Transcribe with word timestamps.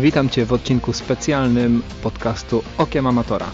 Witam 0.00 0.28
Cię 0.28 0.46
w 0.46 0.52
odcinku 0.52 0.92
specjalnym 0.92 1.82
podcastu 2.02 2.62
Okiem 2.78 3.06
Amatora. 3.06 3.46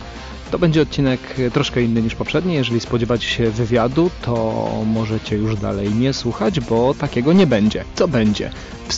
To 0.50 0.58
będzie 0.58 0.82
odcinek 0.82 1.20
troszkę 1.52 1.82
inny 1.82 2.02
niż 2.02 2.14
poprzedni. 2.14 2.54
Jeżeli 2.54 2.80
spodziewacie 2.80 3.28
się 3.28 3.50
wywiadu, 3.50 4.10
to 4.22 4.64
możecie 4.86 5.36
już 5.36 5.56
dalej 5.56 5.94
nie 5.94 6.12
słuchać, 6.12 6.60
bo 6.60 6.94
takiego 6.94 7.32
nie 7.32 7.46
będzie. 7.46 7.84
Co 7.94 8.08
będzie? 8.08 8.50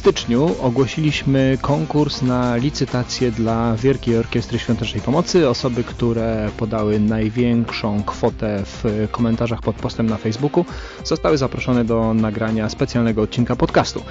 Styczniu 0.04 0.56
ogłosiliśmy 0.62 1.58
konkurs 1.60 2.22
na 2.22 2.56
licytację 2.56 3.30
dla 3.30 3.76
Wielkiej 3.76 4.16
Orkiestry 4.16 4.58
Świątecznej 4.58 5.02
Pomocy. 5.02 5.48
Osoby, 5.48 5.84
które 5.84 6.50
podały 6.56 7.00
największą 7.00 8.02
kwotę 8.02 8.62
w 8.64 9.08
komentarzach 9.10 9.60
pod 9.60 9.77
postem 9.77 10.06
na 10.06 10.16
Facebooku, 10.16 10.64
zostały 11.04 11.38
zaproszone 11.38 11.84
do 11.84 12.14
nagrania 12.14 12.68
specjalnego 12.68 13.22
odcinka 13.22 13.56
podcastu. 13.56 14.02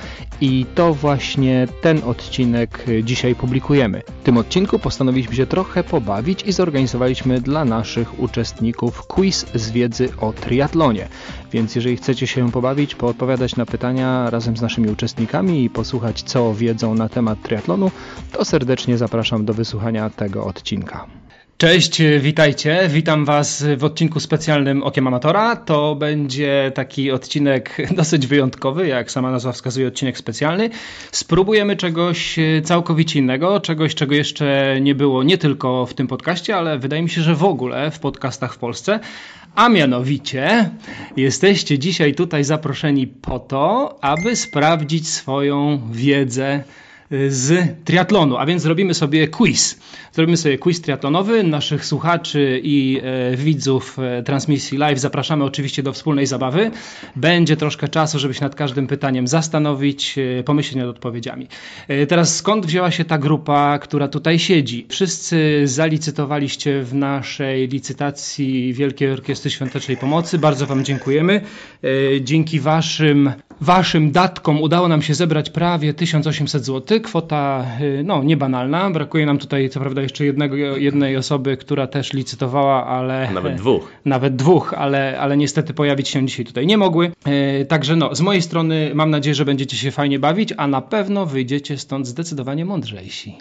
I 0.41 0.66
to 0.75 0.93
właśnie 0.93 1.67
ten 1.81 2.02
odcinek 2.05 2.85
dzisiaj 3.03 3.35
publikujemy. 3.35 4.02
W 4.21 4.23
tym 4.23 4.38
odcinku 4.38 4.80
postanowiliśmy 4.80 5.35
się 5.35 5.45
trochę 5.45 5.83
pobawić 5.83 6.44
i 6.44 6.52
zorganizowaliśmy 6.52 7.41
dla 7.41 7.66
naszych 7.66 8.19
uczestników 8.19 9.07
quiz 9.07 9.45
z 9.55 9.71
wiedzy 9.71 10.09
o 10.19 10.33
triatlonie. 10.33 11.07
Więc 11.52 11.75
jeżeli 11.75 11.97
chcecie 11.97 12.27
się 12.27 12.52
pobawić, 12.52 12.95
poodpowiadać 12.95 13.55
na 13.55 13.66
pytania 13.66 14.30
razem 14.30 14.58
z 14.58 14.61
naszymi 14.61 14.89
uczestnikami 14.89 15.64
i 15.64 15.69
posłuchać 15.84 16.23
co 16.23 16.53
wiedzą 16.53 16.95
na 16.95 17.09
temat 17.09 17.42
triatlonu, 17.42 17.92
to 18.31 18.45
serdecznie 18.45 18.98
zapraszam 18.98 19.45
do 19.45 19.53
wysłuchania 19.53 20.09
tego 20.09 20.45
odcinka. 20.45 21.06
Cześć, 21.57 22.01
witajcie. 22.19 22.89
Witam 22.89 23.25
Was 23.25 23.65
w 23.77 23.83
odcinku 23.83 24.19
specjalnym 24.19 24.83
Okiem 24.83 25.07
Amatora. 25.07 25.55
To 25.55 25.95
będzie 25.95 26.71
taki 26.75 27.11
odcinek 27.11 27.77
dosyć 27.95 28.27
wyjątkowy, 28.27 28.87
jak 28.87 29.11
sama 29.11 29.31
nazwa 29.31 29.51
wskazuje, 29.51 29.87
odcinek 29.87 30.17
specjalny. 30.17 30.69
Spróbujemy 31.11 31.75
czegoś 31.75 32.35
całkowicie 32.63 33.19
innego, 33.19 33.59
czegoś, 33.59 33.95
czego 33.95 34.15
jeszcze 34.15 34.77
nie 34.81 34.95
było 34.95 35.23
nie 35.23 35.37
tylko 35.37 35.85
w 35.85 35.93
tym 35.93 36.07
podcaście, 36.07 36.55
ale 36.55 36.79
wydaje 36.79 37.01
mi 37.01 37.09
się, 37.09 37.21
że 37.21 37.35
w 37.35 37.43
ogóle 37.43 37.91
w 37.91 37.99
podcastach 37.99 38.53
w 38.53 38.57
Polsce. 38.57 38.99
A 39.55 39.69
mianowicie 39.69 40.69
jesteście 41.17 41.79
dzisiaj 41.79 42.15
tutaj 42.15 42.43
zaproszeni 42.43 43.07
po 43.07 43.39
to, 43.39 43.97
aby 44.01 44.35
sprawdzić 44.35 45.09
swoją 45.09 45.81
wiedzę 45.91 46.63
z 47.27 47.67
triatlonu, 47.85 48.37
a 48.37 48.45
więc 48.45 48.61
zrobimy 48.61 48.93
sobie 48.93 49.27
quiz. 49.27 49.79
Zrobimy 50.14 50.38
sobie 50.38 50.58
quiz 50.58 50.81
triatlonowy. 50.81 51.44
Naszych 51.44 51.86
słuchaczy 51.86 52.61
i 52.64 53.02
e, 53.03 53.38
widzów 53.38 53.97
e, 54.00 54.23
transmisji 54.23 54.78
live 54.78 55.00
zapraszamy 55.00 55.44
oczywiście 55.44 55.83
do 55.83 55.94
wspólnej 55.94 56.25
zabawy. 56.25 56.72
Będzie 57.16 57.58
troszkę 57.58 57.88
czasu, 57.88 58.20
żeby 58.20 58.33
się 58.33 58.42
nad 58.42 58.55
każdym 58.55 58.88
pytaniem 58.88 59.28
zastanowić, 59.28 60.16
e, 60.39 60.44
pomyśleć 60.44 60.75
nad 60.75 60.88
odpowiedziami. 60.88 61.47
Teraz 62.08 62.36
skąd 62.36 62.66
wzięła 62.66 62.92
się 62.92 63.05
ta 63.05 63.17
grupa, 63.17 63.80
która 63.80 64.08
tutaj 64.08 64.39
siedzi? 64.39 64.86
Wszyscy 64.89 65.61
zalicytowaliście 65.66 66.83
w 66.83 66.94
naszej 66.94 67.67
licytacji 67.67 68.73
Wielkiej 68.73 69.11
Orkiestry 69.11 69.52
Świątecznej 69.52 69.98
Pomocy. 69.98 70.39
Bardzo 70.39 70.66
Wam 70.66 70.86
dziękujemy. 70.86 71.42
Dzięki 72.22 72.59
Waszym 72.59 73.31
Waszym 73.61 74.11
datkom 74.11 74.61
udało 74.61 74.87
nam 74.87 75.01
się 75.01 75.13
zebrać 75.13 75.49
prawie 75.49 75.93
1800 75.93 76.65
zł. 76.65 76.99
Kwota 77.02 77.65
y, 77.81 78.03
no, 78.05 78.23
niebanalna. 78.23 78.89
Brakuje 78.89 79.25
nam 79.25 79.37
tutaj 79.37 79.69
co 79.69 79.80
prawda 79.80 80.02
jeszcze 80.02 80.25
jednego, 80.25 80.55
jednej 80.55 81.17
osoby, 81.17 81.58
która 81.58 81.87
też 81.87 82.13
licytowała, 82.13 82.87
ale. 82.87 83.30
Nawet 83.33 83.55
dwóch. 83.55 83.92
Nawet 84.05 84.36
dwóch, 84.36 84.73
ale, 84.73 85.19
ale 85.19 85.37
niestety 85.37 85.73
pojawić 85.73 86.09
się 86.09 86.25
dzisiaj 86.25 86.45
tutaj 86.45 86.67
nie 86.67 86.77
mogły. 86.77 87.11
Y, 87.61 87.65
także 87.65 87.95
no, 87.95 88.15
z 88.15 88.21
mojej 88.21 88.42
strony 88.42 88.92
mam 88.93 89.09
nadzieję, 89.09 89.36
że 89.36 89.45
będziecie 89.45 89.77
się 89.77 89.92
fajnie 89.92 90.19
bawić, 90.19 90.53
a 90.58 90.67
na 90.67 90.81
pewno 90.81 91.25
wyjdziecie 91.25 91.77
stąd 91.77 92.08
zdecydowanie 92.08 92.65
mądrzejsi. 92.65 93.37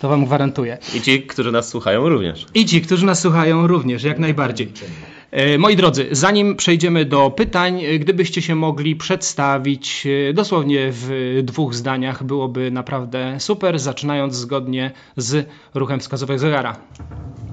To 0.00 0.08
Wam 0.08 0.24
gwarantuję. 0.24 0.78
I 0.94 1.00
ci, 1.00 1.22
którzy 1.22 1.52
nas 1.52 1.68
słuchają 1.68 2.08
również. 2.08 2.46
I 2.54 2.66
ci, 2.66 2.80
którzy 2.80 3.06
nas 3.06 3.20
słuchają 3.20 3.66
również, 3.66 4.02
jak 4.02 4.18
najbardziej. 4.18 4.72
E, 5.30 5.58
moi 5.58 5.76
drodzy, 5.76 6.08
zanim 6.10 6.56
przejdziemy 6.56 7.04
do 7.04 7.30
pytań, 7.30 7.84
e, 7.84 7.98
gdybyście 7.98 8.42
się 8.42 8.54
mogli 8.54 8.96
przedstawić 8.96 10.06
e, 10.30 10.32
dosłownie 10.32 10.88
w 10.92 11.40
dwóch 11.42 11.74
zdaniach, 11.74 12.24
byłoby 12.24 12.70
naprawdę 12.70 13.40
super, 13.40 13.78
zaczynając 13.78 14.34
zgodnie 14.34 14.90
z 15.16 15.48
ruchem 15.74 16.00
wskazówek 16.00 16.38
zegara. 16.38 16.76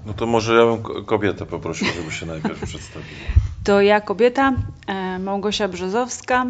No 0.05 0.13
to 0.13 0.25
może 0.25 0.55
ja 0.55 0.65
bym 0.65 1.05
kobietę 1.05 1.45
poprosił, 1.45 1.87
żeby 1.87 2.11
się 2.11 2.25
najpierw 2.25 2.61
przedstawiła. 2.69 3.19
To 3.63 3.81
ja 3.81 4.01
kobieta, 4.01 4.53
Małgosia 5.19 5.67
Brzozowska, 5.67 6.45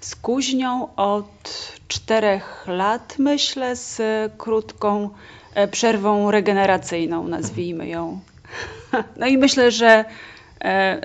z 0.00 0.16
kuźnią 0.16 0.94
od 0.94 1.72
czterech 1.88 2.64
lat, 2.68 3.16
myślę, 3.18 3.76
z 3.76 4.02
krótką 4.38 5.10
przerwą 5.70 6.30
regeneracyjną, 6.30 7.28
nazwijmy 7.28 7.88
ją. 7.88 8.20
No 9.16 9.26
i 9.26 9.38
myślę, 9.38 9.70
że 9.70 10.04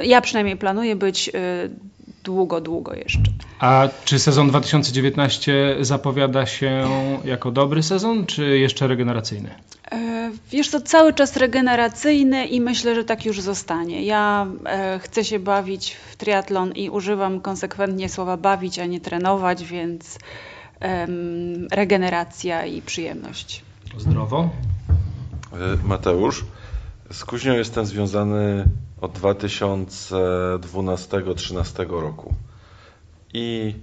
ja 0.03 0.21
przynajmniej 0.21 0.57
planuję 0.57 0.95
być 0.95 1.29
e, 1.29 1.31
długo, 2.23 2.61
długo 2.61 2.93
jeszcze. 2.93 3.21
A 3.59 3.87
czy 4.05 4.19
sezon 4.19 4.47
2019 4.47 5.75
zapowiada 5.81 6.45
się 6.45 6.89
jako 7.25 7.51
dobry 7.51 7.83
sezon, 7.83 8.25
czy 8.25 8.57
jeszcze 8.57 8.87
regeneracyjny? 8.87 9.49
E, 9.91 10.31
wiesz 10.51 10.69
to 10.69 10.81
cały 10.81 11.13
czas 11.13 11.37
regeneracyjny 11.37 12.45
i 12.45 12.61
myślę, 12.61 12.95
że 12.95 13.03
tak 13.03 13.25
już 13.25 13.41
zostanie. 13.41 14.03
Ja 14.03 14.47
chcę 14.99 15.23
się 15.23 15.39
bawić 15.39 15.97
w 16.11 16.15
triatlon 16.15 16.71
i 16.71 16.89
używam 16.89 17.41
konsekwentnie 17.41 18.09
słowa 18.09 18.37
bawić, 18.37 18.79
a 18.79 18.85
nie 18.85 18.99
trenować, 18.99 19.63
więc 19.63 20.19
regeneracja 21.71 22.65
i 22.65 22.81
przyjemność. 22.81 23.63
Zdrowo. 23.97 24.49
Mateusz, 25.83 26.45
z 27.11 27.25
kuźnią 27.25 27.53
jestem 27.53 27.85
związany 27.85 28.65
od 29.01 29.19
2012-2013 29.19 32.01
roku. 32.01 32.33
I 33.33 33.75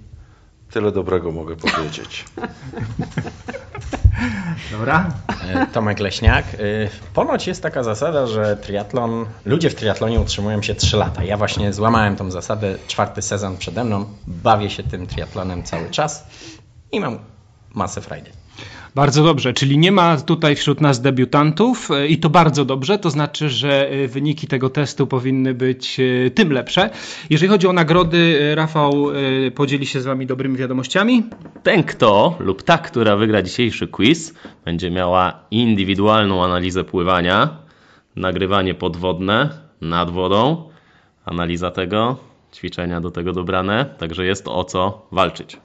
tyle 0.71 0.91
dobrego 0.91 1.31
mogę 1.31 1.55
powiedzieć. 1.55 2.25
Dobra. 4.71 5.11
E, 5.43 5.67
Tomek 5.67 5.99
Leśniak. 5.99 6.45
E, 6.45 6.57
ponoć 7.13 7.47
jest 7.47 7.63
taka 7.63 7.83
zasada, 7.83 8.27
że 8.27 8.57
triatlon, 8.57 9.25
ludzie 9.45 9.69
w 9.69 9.75
triatlonie 9.75 10.19
utrzymują 10.19 10.61
się 10.61 10.75
3 10.75 10.97
lata. 10.97 11.23
Ja 11.23 11.37
właśnie 11.37 11.73
złamałem 11.73 12.15
tą 12.15 12.31
zasadę, 12.31 12.75
czwarty 12.87 13.21
sezon 13.21 13.57
przede 13.57 13.83
mną, 13.83 14.05
bawię 14.27 14.69
się 14.69 14.83
tym 14.83 15.07
triatlonem 15.07 15.63
cały 15.63 15.89
czas 15.89 16.27
i 16.91 16.99
mam 16.99 17.19
masę 17.73 18.01
frajdy. 18.01 18.31
Bardzo 18.97 19.23
dobrze, 19.23 19.53
czyli 19.53 19.77
nie 19.77 19.91
ma 19.91 20.17
tutaj 20.17 20.55
wśród 20.55 20.81
nas 20.81 21.01
debiutantów 21.01 21.91
e, 21.91 22.07
i 22.07 22.17
to 22.17 22.29
bardzo 22.29 22.65
dobrze, 22.65 22.99
to 22.99 23.09
znaczy, 23.09 23.49
że 23.49 23.89
e, 23.89 24.07
wyniki 24.07 24.47
tego 24.47 24.69
testu 24.69 25.07
powinny 25.07 25.53
być 25.53 25.99
e, 25.99 26.31
tym 26.31 26.51
lepsze. 26.51 26.89
Jeżeli 27.29 27.49
chodzi 27.49 27.67
o 27.67 27.73
nagrody, 27.73 28.55
Rafał 28.55 29.07
podzieli 29.55 29.85
się 29.85 30.01
z 30.01 30.05
Wami 30.05 30.25
dobrymi 30.25 30.57
wiadomościami. 30.57 31.23
Ten 31.63 31.83
kto 31.83 32.35
lub 32.39 32.63
ta, 32.63 32.77
która 32.77 33.15
wygra 33.15 33.41
dzisiejszy 33.41 33.87
quiz, 33.87 34.33
będzie 34.65 34.91
miała 34.91 35.39
indywidualną 35.51 36.43
analizę 36.43 36.83
pływania, 36.83 37.57
nagrywanie 38.15 38.73
podwodne 38.73 39.49
nad 39.81 40.09
wodą, 40.09 40.69
analiza 41.25 41.71
tego, 41.71 42.17
ćwiczenia 42.53 43.01
do 43.01 43.11
tego 43.11 43.33
dobrane, 43.33 43.85
także 43.97 44.25
jest 44.25 44.47
o 44.47 44.63
co 44.63 45.07
walczyć. 45.11 45.57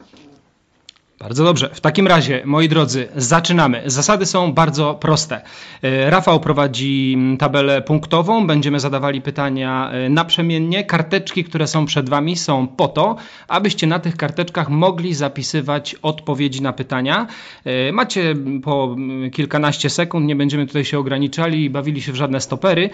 Bardzo 1.23 1.45
dobrze. 1.45 1.71
W 1.73 1.81
takim 1.81 2.07
razie, 2.07 2.43
moi 2.45 2.69
drodzy, 2.69 3.09
zaczynamy. 3.17 3.83
Zasady 3.87 4.27
są 4.27 4.53
bardzo 4.53 4.95
proste. 4.95 5.41
E, 5.83 6.11
Rafał 6.11 6.41
prowadzi 6.41 7.19
tabelę 7.39 7.83
punktową. 7.83 8.47
Będziemy 8.47 8.81
zadawali 8.81 9.21
pytania 9.21 9.91
e, 9.93 10.09
naprzemiennie. 10.09 10.85
Karteczki, 10.85 11.45
które 11.45 11.67
są 11.67 11.87
przed 11.87 12.09
Wami, 12.09 12.37
są 12.37 12.69
po 12.69 12.89
to, 12.89 13.17
abyście 13.49 13.87
na 13.87 13.99
tych 13.99 14.17
karteczkach 14.17 14.71
mogli 14.71 15.15
zapisywać 15.15 15.95
odpowiedzi 16.03 16.63
na 16.63 16.73
pytania. 16.73 17.27
E, 17.65 17.93
macie 17.93 18.35
po 18.63 18.97
kilkanaście 19.33 19.91
sekund, 19.91 20.27
nie 20.27 20.37
będziemy 20.37 20.67
tutaj 20.67 20.85
się 20.85 20.99
ograniczali 20.99 21.65
i 21.65 21.71
bawili 21.71 22.03
się 22.03 22.13
w 22.13 22.17
żadne 22.17 22.41
stopery. 22.41 22.91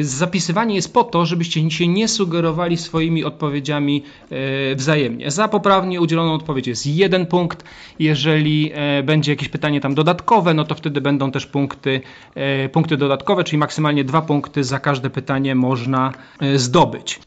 Zapisywanie 0.00 0.74
jest 0.74 0.94
po 0.94 1.04
to, 1.04 1.26
żebyście 1.26 1.70
się 1.70 1.88
nie 1.88 2.08
sugerowali 2.08 2.76
swoimi 2.76 3.24
odpowiedziami 3.24 4.02
wzajemnie. 4.76 5.30
Za 5.30 5.48
poprawnie 5.48 6.00
udzieloną 6.00 6.34
odpowiedź 6.34 6.66
jest 6.66 6.86
jeden 6.86 7.26
punkt 7.26 7.45
punkt. 7.48 7.64
Jeżeli 7.98 8.72
e, 8.74 9.02
będzie 9.02 9.32
jakieś 9.32 9.48
pytanie 9.48 9.80
tam 9.80 9.94
dodatkowe, 9.94 10.54
no 10.54 10.64
to 10.64 10.74
wtedy 10.74 11.00
będą 11.00 11.30
też 11.30 11.46
punkty, 11.46 12.00
e, 12.34 12.68
punkty 12.68 12.96
dodatkowe, 12.96 13.44
czyli 13.44 13.58
maksymalnie 13.58 14.04
dwa 14.04 14.22
punkty 14.22 14.64
za 14.64 14.80
każde 14.80 15.10
pytanie 15.10 15.54
można 15.54 16.12
e, 16.40 16.58
zdobyć. 16.58 17.20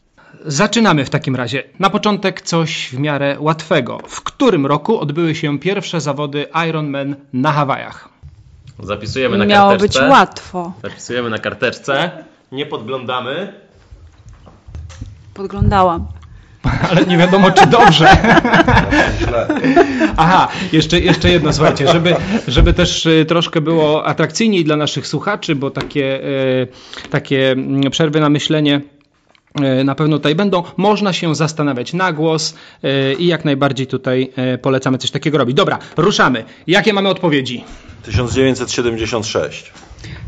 Zaczynamy 0.46 1.04
w 1.04 1.10
takim 1.10 1.36
razie. 1.36 1.62
Na 1.78 1.90
początek 1.90 2.40
coś 2.40 2.88
w 2.92 2.98
miarę 2.98 3.36
łatwego. 3.40 3.98
W 4.08 4.22
którym 4.22 4.66
roku 4.66 5.00
odbyły 5.00 5.34
się 5.34 5.58
pierwsze 5.58 6.00
zawody 6.00 6.46
Ironman 6.68 7.16
na 7.32 7.52
Hawajach? 7.52 8.08
Zapisujemy 8.78 9.38
na 9.38 9.46
Miało 9.46 9.70
karteczce. 9.70 10.00
być 10.00 10.10
łatwo. 10.10 10.72
Zapisujemy 10.82 11.30
na 11.30 11.38
karteczce. 11.38 12.10
Nie 12.52 12.66
podglądamy. 12.66 13.52
Podglądałam. 15.34 16.06
Ale 16.62 17.06
nie 17.06 17.18
wiadomo, 17.18 17.50
czy 17.50 17.66
dobrze. 17.66 18.16
Źle. 19.18 19.48
Aha, 20.16 20.48
jeszcze, 20.72 21.00
jeszcze 21.00 21.30
jedno, 21.30 21.52
słuchajcie, 21.52 21.88
żeby, 21.88 22.16
żeby 22.48 22.72
też 22.72 23.06
y, 23.06 23.24
troszkę 23.28 23.60
było 23.60 24.06
atrakcyjniej 24.06 24.64
dla 24.64 24.76
naszych 24.76 25.06
słuchaczy, 25.06 25.54
bo 25.54 25.70
takie, 25.70 26.24
y, 26.24 26.68
takie 27.10 27.50
mm, 27.50 27.90
przerwy 27.90 28.20
na 28.20 28.28
myślenie 28.28 28.80
y, 29.80 29.84
na 29.84 29.94
pewno 29.94 30.16
tutaj 30.16 30.34
będą. 30.34 30.62
Można 30.76 31.12
się 31.12 31.34
zastanawiać 31.34 31.92
na 31.92 32.12
głos 32.12 32.54
i 33.18 33.26
jak 33.26 33.44
najbardziej 33.44 33.86
tutaj 33.86 34.32
polecamy 34.62 34.98
coś 34.98 35.10
takiego 35.10 35.38
robić. 35.38 35.56
Dobra, 35.56 35.78
ruszamy. 35.96 36.44
Jakie 36.66 36.92
mamy 36.92 37.08
odpowiedzi? 37.08 37.64
1976. 38.02 39.72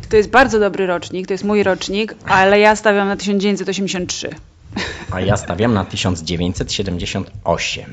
To 0.09 0.17
jest 0.17 0.31
bardzo 0.31 0.61
dobry 0.61 0.87
rocznik, 0.87 1.27
to 1.27 1.35
jest 1.35 1.45
mój 1.45 1.63
rocznik, 1.63 2.15
ale 2.27 2.61
ja 2.61 2.77
stawiam 2.77 3.09
na 3.09 3.17
1983. 3.17 4.31
A 5.11 5.21
ja 5.21 5.37
stawiam 5.37 5.75
na 5.75 5.85
1978. 5.85 7.85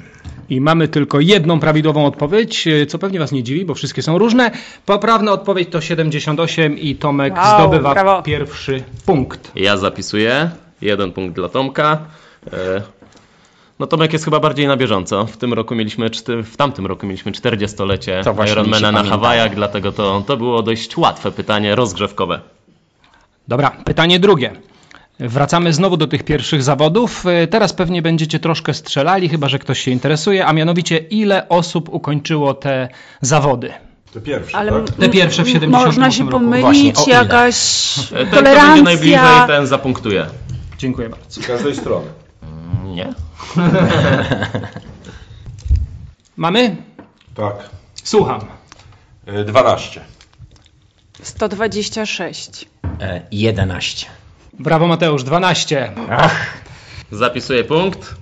I 0.50 0.62
mamy 0.62 0.88
tylko 0.88 1.20
jedną 1.20 1.60
prawidłową 1.60 2.06
odpowiedź, 2.06 2.68
y, 2.68 2.86
co 2.86 3.00
pewnie 3.00 3.20
Was 3.20 3.32
nie 3.32 3.44
dziwi, 3.44 3.66
bo 3.66 3.76
wszystkie 3.76 4.02
są 4.02 4.18
różne. 4.18 4.52
Poprawna 4.86 5.32
odpowiedź 5.32 5.70
to 5.70 5.82
78 5.82 6.78
i 6.80 6.96
Tomek 6.96 7.36
Wow, 7.36 7.60
zdobywa 7.60 7.94
brawo. 7.94 8.22
pierwszy 8.22 8.84
punkt. 9.06 9.52
Ja 9.56 9.78
zapisuję. 9.78 10.50
Jeden 10.82 11.12
punkt 11.12 11.36
dla 11.36 11.50
Tomka. 11.50 11.98
E, 12.54 12.82
No 13.80 13.88
Tomek 13.88 14.14
jest 14.14 14.26
chyba 14.26 14.40
bardziej 14.40 14.68
na 14.68 14.78
bieżąco. 14.78 15.26
W 15.26 15.38
tym 15.38 15.54
roku 15.54 15.76
mieliśmy, 15.76 16.10
w 16.44 16.58
tamtym 16.58 16.86
roku 16.86 17.06
mieliśmy 17.06 17.32
40-lecie 17.32 18.22
To 18.24 18.34
właśnie 18.34 18.56
mi 18.56 18.62
Ironmana 18.70 18.92
na. 18.92 19.04
Hawajach, 19.10 19.56
dlatego 19.56 19.92
to, 19.92 20.24
to 20.28 20.38
było 20.38 20.64
dość 20.64 20.98
łatwe 20.98 21.32
pytanie 21.32 21.76
rozgrzewkowe. 21.76 22.40
Dobra, 23.48 23.72
pytanie 23.86 24.20
drugie. 24.20 24.52
Wracamy 25.20 25.74
znowu 25.74 25.98
do 25.98 26.08
tych 26.08 26.24
pierwszych 26.24 26.64
zawodów. 26.64 27.26
Y, 27.44 27.48
Teraz 27.48 27.74
pewnie 27.74 28.02
będziecie 28.02 28.40
troszkę 28.40 28.74
strzelali, 28.74 29.30
chyba 29.30 29.48
że 29.50 29.60
ktoś 29.60 29.80
się 29.80 29.92
interesuje, 29.92 30.46
a 30.46 30.54
mianowicie 30.54 30.98
ile 30.98 31.50
osób 31.50 31.90
ukończyło 31.90 32.54
te 32.54 32.90
zawody? 33.22 33.74
To 34.14 34.22
pierwszy, 34.22 34.56
Ale 34.56 34.72
tak? 34.72 34.96
Te 34.96 35.10
pierwsze 35.10 35.44
w 35.44 35.48
m- 35.48 35.54
78 35.54 35.86
Można 35.86 36.12
się 36.12 36.20
roku. 36.24 36.32
pomylić, 36.32 36.96
Właśnie, 36.96 37.14
jakaś 37.14 37.56
E, 38.00 38.02
Ten, 38.16 38.28
kto 38.28 38.42
będzie 38.44 38.82
najbliżej, 38.84 39.18
tolerancja. 39.20 39.48
ten 39.56 39.68
zapunktuje. 39.68 40.26
Dziękuję 40.78 41.10
bardzo. 41.10 41.42
Z 41.42 41.48
każdej 41.48 41.76
strony. 41.76 42.06
Nie? 42.84 43.14
Mamy? 46.38 46.76
Tak. 47.36 47.70
Słucham. 48.04 48.42
Y, 49.28 49.44
12. 49.46 50.02
126. 51.24 52.66
E, 53.02 53.22
11. 53.32 54.08
Brawo 54.60 54.88
Mateusz, 54.88 55.24
12. 55.24 55.92
Zapisuję 57.12 57.64
punkt, 57.64 58.16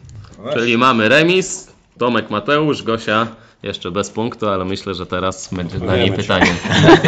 czyli 0.54 0.78
mamy 0.78 1.10
remis. 1.10 1.68
Tomek, 1.98 2.30
Mateusz, 2.30 2.84
Gosia 2.84 3.28
jeszcze 3.64 3.92
bez 3.92 4.10
punktu, 4.10 4.48
ale 4.50 4.66
myślę, 4.66 4.94
że 4.94 5.06
teraz 5.06 5.50
będzie 5.54 5.78
dla 5.80 5.98
niej 5.98 6.12
pytanie. 6.12 6.52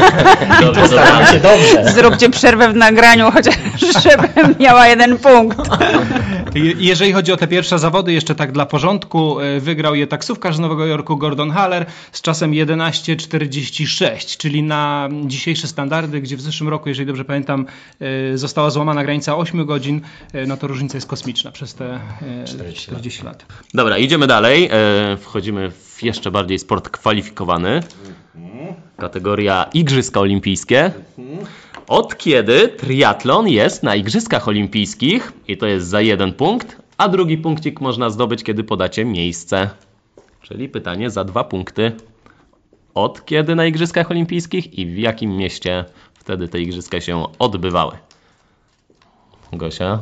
Dobrze, 0.62 1.04
się 1.31 1.40
dobrze. 1.40 1.92
Zróbcie 1.94 2.30
przerwę 2.30 2.69
w 2.74 2.75
nagraniu, 2.75 3.31
chociaż 3.31 3.56
żebym 4.04 4.56
miała 4.60 4.88
jeden 4.88 5.18
punkt. 5.18 5.57
Je- 6.56 6.74
Jeżeli 6.78 7.13
chodzi 7.13 7.31
o 7.31 7.38
te 7.38 7.48
pierwsze 7.48 7.80
zawody, 7.80 8.13
jeszcze 8.13 8.36
tak 8.36 8.51
dla 8.51 8.66
porządku, 8.66 9.40
y, 9.42 9.60
wygrał 9.60 9.96
je 9.96 10.07
taksówkarz 10.07 10.56
z 10.56 10.60
Nowego 10.60 10.86
Jorku 10.86 11.18
Gordon 11.18 11.51
Haller 11.51 11.86
z 12.12 12.22
czasem 12.22 12.52
11.46, 12.52 14.38
czyli 14.38 14.63
na 14.63 15.10
dzisiejsze 15.25 15.68
standardy, 15.68 16.22
gdzie 16.22 16.38
w 16.38 16.42
zeszłym 16.42 16.69
roku, 16.69 16.90
jeżeli 16.90 17.07
dobrze 17.07 17.25
pamiętam, 17.25 17.66
y, 18.34 18.38
została 18.38 18.69
złamana 18.69 19.04
granica 19.04 19.38
8 19.38 19.66
godzin, 19.66 20.02
y, 20.36 20.48
no 20.48 20.57
to 20.57 20.68
różnica 20.68 20.98
jest 20.98 21.07
kosmiczna 21.07 21.52
przez 21.52 21.74
te 21.75 21.95
y, 21.95 22.00
40 22.48 22.86
40 22.88 23.24
lat. 23.24 23.45
Dobra, 23.74 23.98
idziemy 23.98 24.28
dalej. 24.28 24.69
E, 24.72 25.18
Wchodzimy 25.18 25.72
w 25.72 25.89
jeszcze 26.04 26.31
bardziej 26.31 26.60
sport 26.60 26.90
kwalifikowany. 26.90 27.84
Kategoria 28.98 29.63
Igrzyska 29.74 30.19
Olimpijskie. 30.19 30.92
Od 31.88 32.18
kiedy 32.18 32.68
triatlon 32.68 33.48
jest 33.48 33.84
na 33.84 33.96
Igrzyskach 33.96 34.48
Olimpijskich? 34.48 35.34
I 35.48 35.57
to 35.57 35.66
jest 35.66 35.88
za 35.88 36.01
jeden 36.01 36.34
punkt, 36.34 36.78
a 36.98 37.10
drugi 37.10 37.38
punkcik 37.38 37.81
można 37.81 38.10
zdobyć, 38.10 38.44
kiedy 38.44 38.63
podacie 38.63 39.06
miejsce. 39.06 39.69
Czyli 40.42 40.69
pytanie 40.69 41.10
za 41.10 41.24
dwa 41.24 41.44
punkty. 41.44 41.92
Od 42.94 43.25
kiedy 43.25 43.56
na 43.56 43.66
Igrzyskach 43.66 44.12
Olimpijskich 44.12 44.80
i 44.80 44.86
w 44.86 44.98
jakim 44.98 45.38
mieście 45.38 45.86
wtedy 46.13 46.48
te 46.48 46.60
Igrzyska 46.60 47.02
się 47.02 47.24
odbywały? 47.40 47.98
Gosia, 49.54 50.02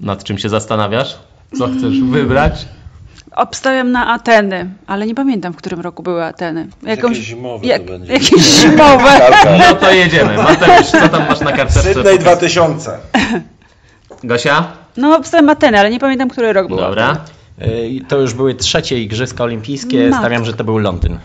nad 0.00 0.24
czym 0.24 0.38
się 0.38 0.48
zastanawiasz? 0.48 1.18
Co 1.58 1.68
chcesz 1.68 2.00
wybrać? 2.00 2.66
Obstawiam 3.36 3.92
na 3.92 4.06
Ateny, 4.12 4.70
ale 4.86 5.06
nie 5.06 5.14
pamiętam, 5.14 5.52
w 5.52 5.56
którym 5.56 5.80
roku 5.80 6.02
były 6.02 6.24
Ateny. 6.24 6.68
Jakieś 6.82 7.18
zimowe 7.18 7.78
to 7.78 7.84
będzie. 7.84 8.12
Jakieś 8.12 8.42
zimowe. 8.60 9.20
No 9.58 9.74
to 9.74 9.92
jedziemy. 9.92 10.36
Mateusz, 10.36 10.86
co 10.86 11.08
tam 11.08 11.28
masz 11.28 11.40
na 11.40 11.52
karteczce? 11.52 11.94
Sydney 11.94 12.18
2000. 12.18 12.98
Gosia? 14.24 14.64
No, 14.96 15.16
obstawiam 15.16 15.48
Ateny, 15.48 15.78
ale 15.80 15.90
nie 15.90 16.00
pamiętam, 16.00 16.28
który 16.28 16.52
rok 16.52 16.68
był. 16.68 16.76
Dobra. 16.76 17.16
I 17.88 18.02
To 18.08 18.16
już 18.20 18.34
były 18.34 18.54
trzecie 18.54 19.00
Igrzyska 19.00 19.44
Olimpijskie. 19.44 20.04
Matko. 20.04 20.18
Stawiam, 20.18 20.44
że 20.44 20.52
to 20.54 20.64
był 20.64 20.78
Londyn. 20.78 21.18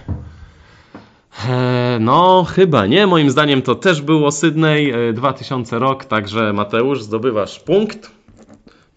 E, 1.50 1.98
No, 2.00 2.44
chyba 2.56 2.86
nie. 2.86 3.08
Moim 3.08 3.30
zdaniem 3.30 3.62
to 3.62 3.76
też 3.76 4.02
było 4.02 4.32
Sydney 4.32 4.92
e, 5.10 5.14
2000 5.14 5.80
rok, 5.80 6.06
także 6.06 6.54
Mateusz 6.54 7.04
zdobywasz 7.04 7.60
punkt. 7.60 8.12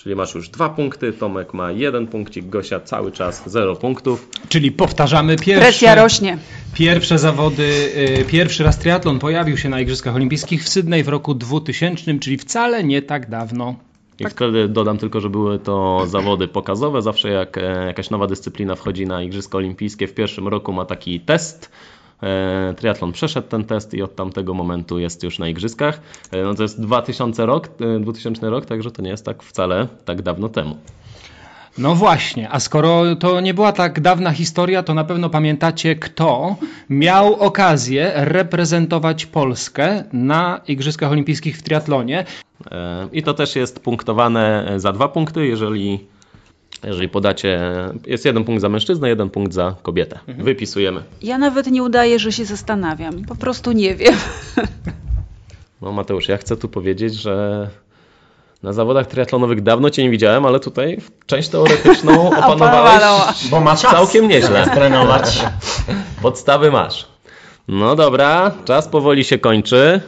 Czyli 0.03 0.15
masz 0.15 0.35
już 0.35 0.49
dwa 0.49 0.69
punkty, 0.69 1.13
Tomek 1.13 1.55
ma 1.55 1.73
jeden 1.73 2.07
punkcik, 2.07 2.49
Gosia 2.49 2.81
cały 2.81 3.13
czas 3.13 3.43
zero 3.47 3.77
punktów. 3.77 4.29
Czyli 4.49 4.73
powtarzamy 4.73 5.37
pierwsze, 5.37 5.63
Presja 5.65 5.95
rośnie. 5.95 6.39
pierwsze 6.75 7.19
zawody, 7.19 7.93
y, 8.21 8.25
pierwszy 8.25 8.65
raz 8.65 8.79
triatlon 8.79 9.19
pojawił 9.19 9.57
się 9.57 9.69
na 9.69 9.81
Igrzyskach 9.81 10.15
Olimpijskich 10.15 10.65
w 10.65 10.69
Sydney 10.69 11.03
w 11.03 11.09
roku 11.09 11.35
2000, 11.35 12.19
czyli 12.19 12.39
wcale 12.39 12.85
nie 12.85 13.03
tak 13.03 13.31
dawno. 13.31 13.75
I 14.19 14.27
wtedy 14.27 14.69
dodam 14.69 14.99
tylko, 14.99 15.21
że 15.21 15.31
były 15.31 15.59
to 15.59 16.07
zawody 16.07 16.49
pokazowe. 16.49 17.03
Zawsze 17.03 17.29
jak 17.31 17.59
e, 17.59 17.87
jakaś 17.87 18.11
nowa 18.11 18.27
dyscyplina 18.27 18.75
wchodzi 18.75 19.07
na 19.07 19.23
Igrzyska 19.23 19.59
Olimpijskie, 19.59 20.07
w 20.07 20.15
pierwszym 20.15 20.49
roku 20.49 20.73
ma 20.73 20.85
taki 20.85 21.21
test. 21.21 21.71
E, 22.23 22.75
Triatlon 22.77 23.13
przeszedł 23.13 23.49
ten 23.49 23.65
test 23.65 23.95
i 23.95 24.03
od 24.03 24.17
tamtego 24.17 24.55
momentu 24.55 24.99
jest 24.99 25.23
już 25.23 25.39
na 25.39 25.49
Igrzyskach. 25.49 26.01
E, 26.33 26.43
No 26.43 26.55
to 26.55 26.63
jest 26.63 26.81
2000 26.81 27.47
rok, 27.47 27.69
e, 27.97 28.01
2000 28.01 28.51
rok, 28.51 28.67
także 28.67 28.91
to 28.91 29.03
nie 29.03 29.11
jest 29.11 29.25
tak 29.25 29.43
wcale 29.43 29.89
tak 30.05 30.23
dawno 30.23 30.49
temu. 30.49 30.77
No 31.79 31.95
właśnie, 31.95 32.51
a 32.51 32.61
skoro 32.61 33.17
to 33.17 33.41
nie 33.41 33.55
była 33.55 33.73
tak 33.73 34.01
dawna 34.01 34.31
historia, 34.33 34.83
to 34.83 34.95
na 34.95 35.05
pewno 35.05 35.31
pamiętacie, 35.31 35.97
kto 35.97 36.57
miał 36.91 37.35
okazję 37.35 38.13
reprezentować 38.15 39.27
Polskę 39.27 40.05
na 40.13 40.61
Igrzyskach 40.69 41.13
Olimpijskich 41.13 41.59
w 41.59 41.63
triatlonie. 41.63 42.25
E, 42.71 43.09
I 43.13 43.23
to 43.23 43.35
też 43.35 43.57
jest 43.57 43.81
punktowane 43.81 44.67
e, 44.67 44.81
za 44.81 44.93
dwa 44.93 45.09
punkty, 45.09 45.47
jeżeli, 45.47 46.07
jeżeli 46.85 47.09
podacie, 47.09 47.61
jest 48.07 48.25
jeden 48.25 48.45
punkt 48.45 48.61
za 48.63 48.69
mężczyznę, 48.69 49.09
jeden 49.09 49.31
punkt 49.31 49.53
za 49.53 49.75
kobietę. 49.83 50.19
Wypisujemy. 50.29 51.03
Ja 51.23 51.39
nawet 51.39 51.67
nie 51.67 51.83
udaję, 51.83 52.19
że 52.19 52.33
się 52.33 52.45
zastanawiam. 52.45 53.25
Po 53.25 53.35
prostu 53.35 53.73
nie 53.73 53.95
wiem. 53.95 54.15
No 55.83 55.93
Mateusz, 55.93 56.29
ja 56.29 56.37
chcę 56.37 56.57
tu 56.57 56.69
powiedzieć, 56.69 57.15
że 57.15 57.69
na 58.63 58.73
zawodach 58.73 59.07
triatlonowych 59.07 59.63
dawno 59.63 59.91
Cię 59.91 60.03
nie 60.03 60.11
widziałem, 60.11 60.47
ale 60.47 60.61
tutaj 60.61 60.99
część 61.27 61.49
teoretyczną 61.49 62.29
opanowałeś. 62.39 63.49
Bo 63.51 63.61
ma 63.61 63.77
czas. 63.77 63.91
całkiem 63.93 64.29
nieźle. 64.29 64.67
Trenować. 64.75 65.45
Podstawy 66.23 66.71
masz. 66.71 67.07
No 67.69 67.97
dobra, 67.97 68.51
czas 68.65 68.89
powoli 68.89 69.25
się 69.25 69.39
kończy. 69.39 70.01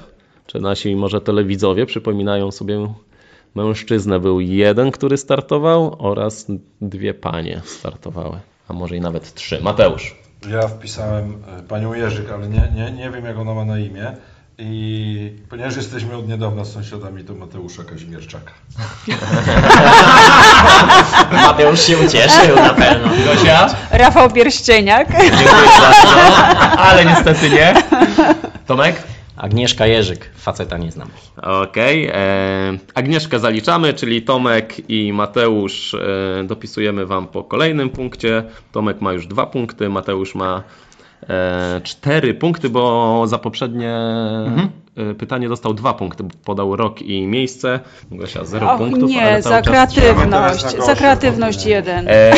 Czy 0.47 0.61
nasi 0.61 0.97
może 0.97 1.21
telewidzowie 1.21 1.87
przypominają 1.87 2.51
sobie 2.51 2.89
mężczyznę 3.55 4.21
był 4.21 4.41
jeden, 4.41 4.91
który 4.91 5.17
startował 5.17 5.97
oraz 5.99 6.47
dwie 6.81 7.15
panie 7.15 7.61
startowały, 7.65 8.41
a 8.69 8.73
może 8.73 8.97
i 8.97 9.01
nawet 9.01 9.35
trzy. 9.35 9.61
Mateusz. 9.63 10.15
Ja 10.51 10.69
wpisałem 10.69 11.43
e, 11.59 11.63
panią 11.63 11.95
Jerzyk, 11.95 12.31
ale 12.31 12.49
nie, 12.49 12.69
nie, 12.75 12.93
nie 12.93 13.11
wiem 13.11 13.25
jak 13.25 13.39
ona 13.39 13.55
ma 13.55 13.65
na 13.65 13.79
imię. 13.79 14.13
I 14.59 15.33
ponieważ 15.51 15.77
jesteśmy 15.77 16.17
od 16.17 16.29
niedawna 16.29 16.65
sąsiadami, 16.65 17.25
to 17.25 17.35
Mateusza 17.35 17.85
Kazimierczaka. 17.85 18.53
Mateusz 21.47 21.81
się 21.81 21.99
ucieszył 21.99 22.57
na 22.57 22.75
pewno. 22.75 23.09
Gosia? 23.25 23.75
Rafał 23.91 24.31
Pierścieniak. 24.31 25.09
Dziękuję 25.21 25.49
bardzo, 25.81 26.17
ale 26.79 27.05
niestety 27.05 27.51
nie. 27.51 27.75
Tomek? 28.67 29.14
Agnieszka 29.45 29.87
Jerzyk. 29.87 30.31
Faceta 30.37 30.79
nie 30.79 30.91
znam. 30.93 31.09
Okej. 31.43 32.09
e, 32.13 32.79
Agnieszkę 32.95 33.39
zaliczamy, 33.39 33.95
czyli 33.95 34.23
Tomek 34.23 34.91
i 34.91 35.13
Mateusz 35.13 35.95
e, 35.95 36.45
dopisujemy 36.45 37.07
Wam 37.07 37.27
po 37.27 37.45
kolejnym 37.45 37.91
punkcie. 37.91 38.45
Tomek 38.73 39.01
ma 39.01 39.13
już 39.13 39.27
dwa 39.27 39.47
punkty, 39.47 39.89
Mateusz 39.89 40.35
ma 40.35 40.63
E, 41.29 41.81
cztery 41.85 42.35
punkty, 42.35 42.71
bo 42.71 43.23
za 43.27 43.39
poprzednie 43.39 43.97
Mhm. 44.47 44.71
E, 44.97 45.15
pytanie 45.15 45.49
dostał 45.49 45.75
dwa 45.75 45.95
punkty. 45.95 46.25
Podał 46.45 46.77
rok 46.77 47.03
i 47.03 47.27
miejsce. 47.27 47.81
Gosia 48.11 48.45
zero 48.45 48.73
Och, 48.73 48.79
punktów. 48.79 49.03
ale 49.03 49.37
nie, 49.37 49.43
cały 49.43 49.55
za 49.55 49.63
kreatywność. 49.63 50.85
Za 50.87 50.95
kreatywność 50.95 51.65
no, 51.65 51.71
jeden. 51.71 52.09
E, 52.09 52.33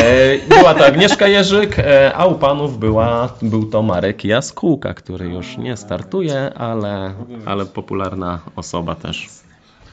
była 0.48 0.74
to 0.74 0.86
Agnieszka 0.86 1.28
Jerzyk, 1.28 1.78
e, 1.78 2.14
a 2.14 2.26
u 2.26 2.34
panów 2.34 2.78
była, 2.78 3.28
był 3.42 3.66
to 3.66 3.82
Marek 3.82 4.24
Jaskółka, 4.24 4.94
który 4.94 5.26
już 5.28 5.56
nie 5.56 5.76
startuje, 5.76 6.54
ale, 6.54 7.14
ale 7.46 7.66
popularna 7.66 8.40
osoba 8.56 8.94
też. 8.94 9.28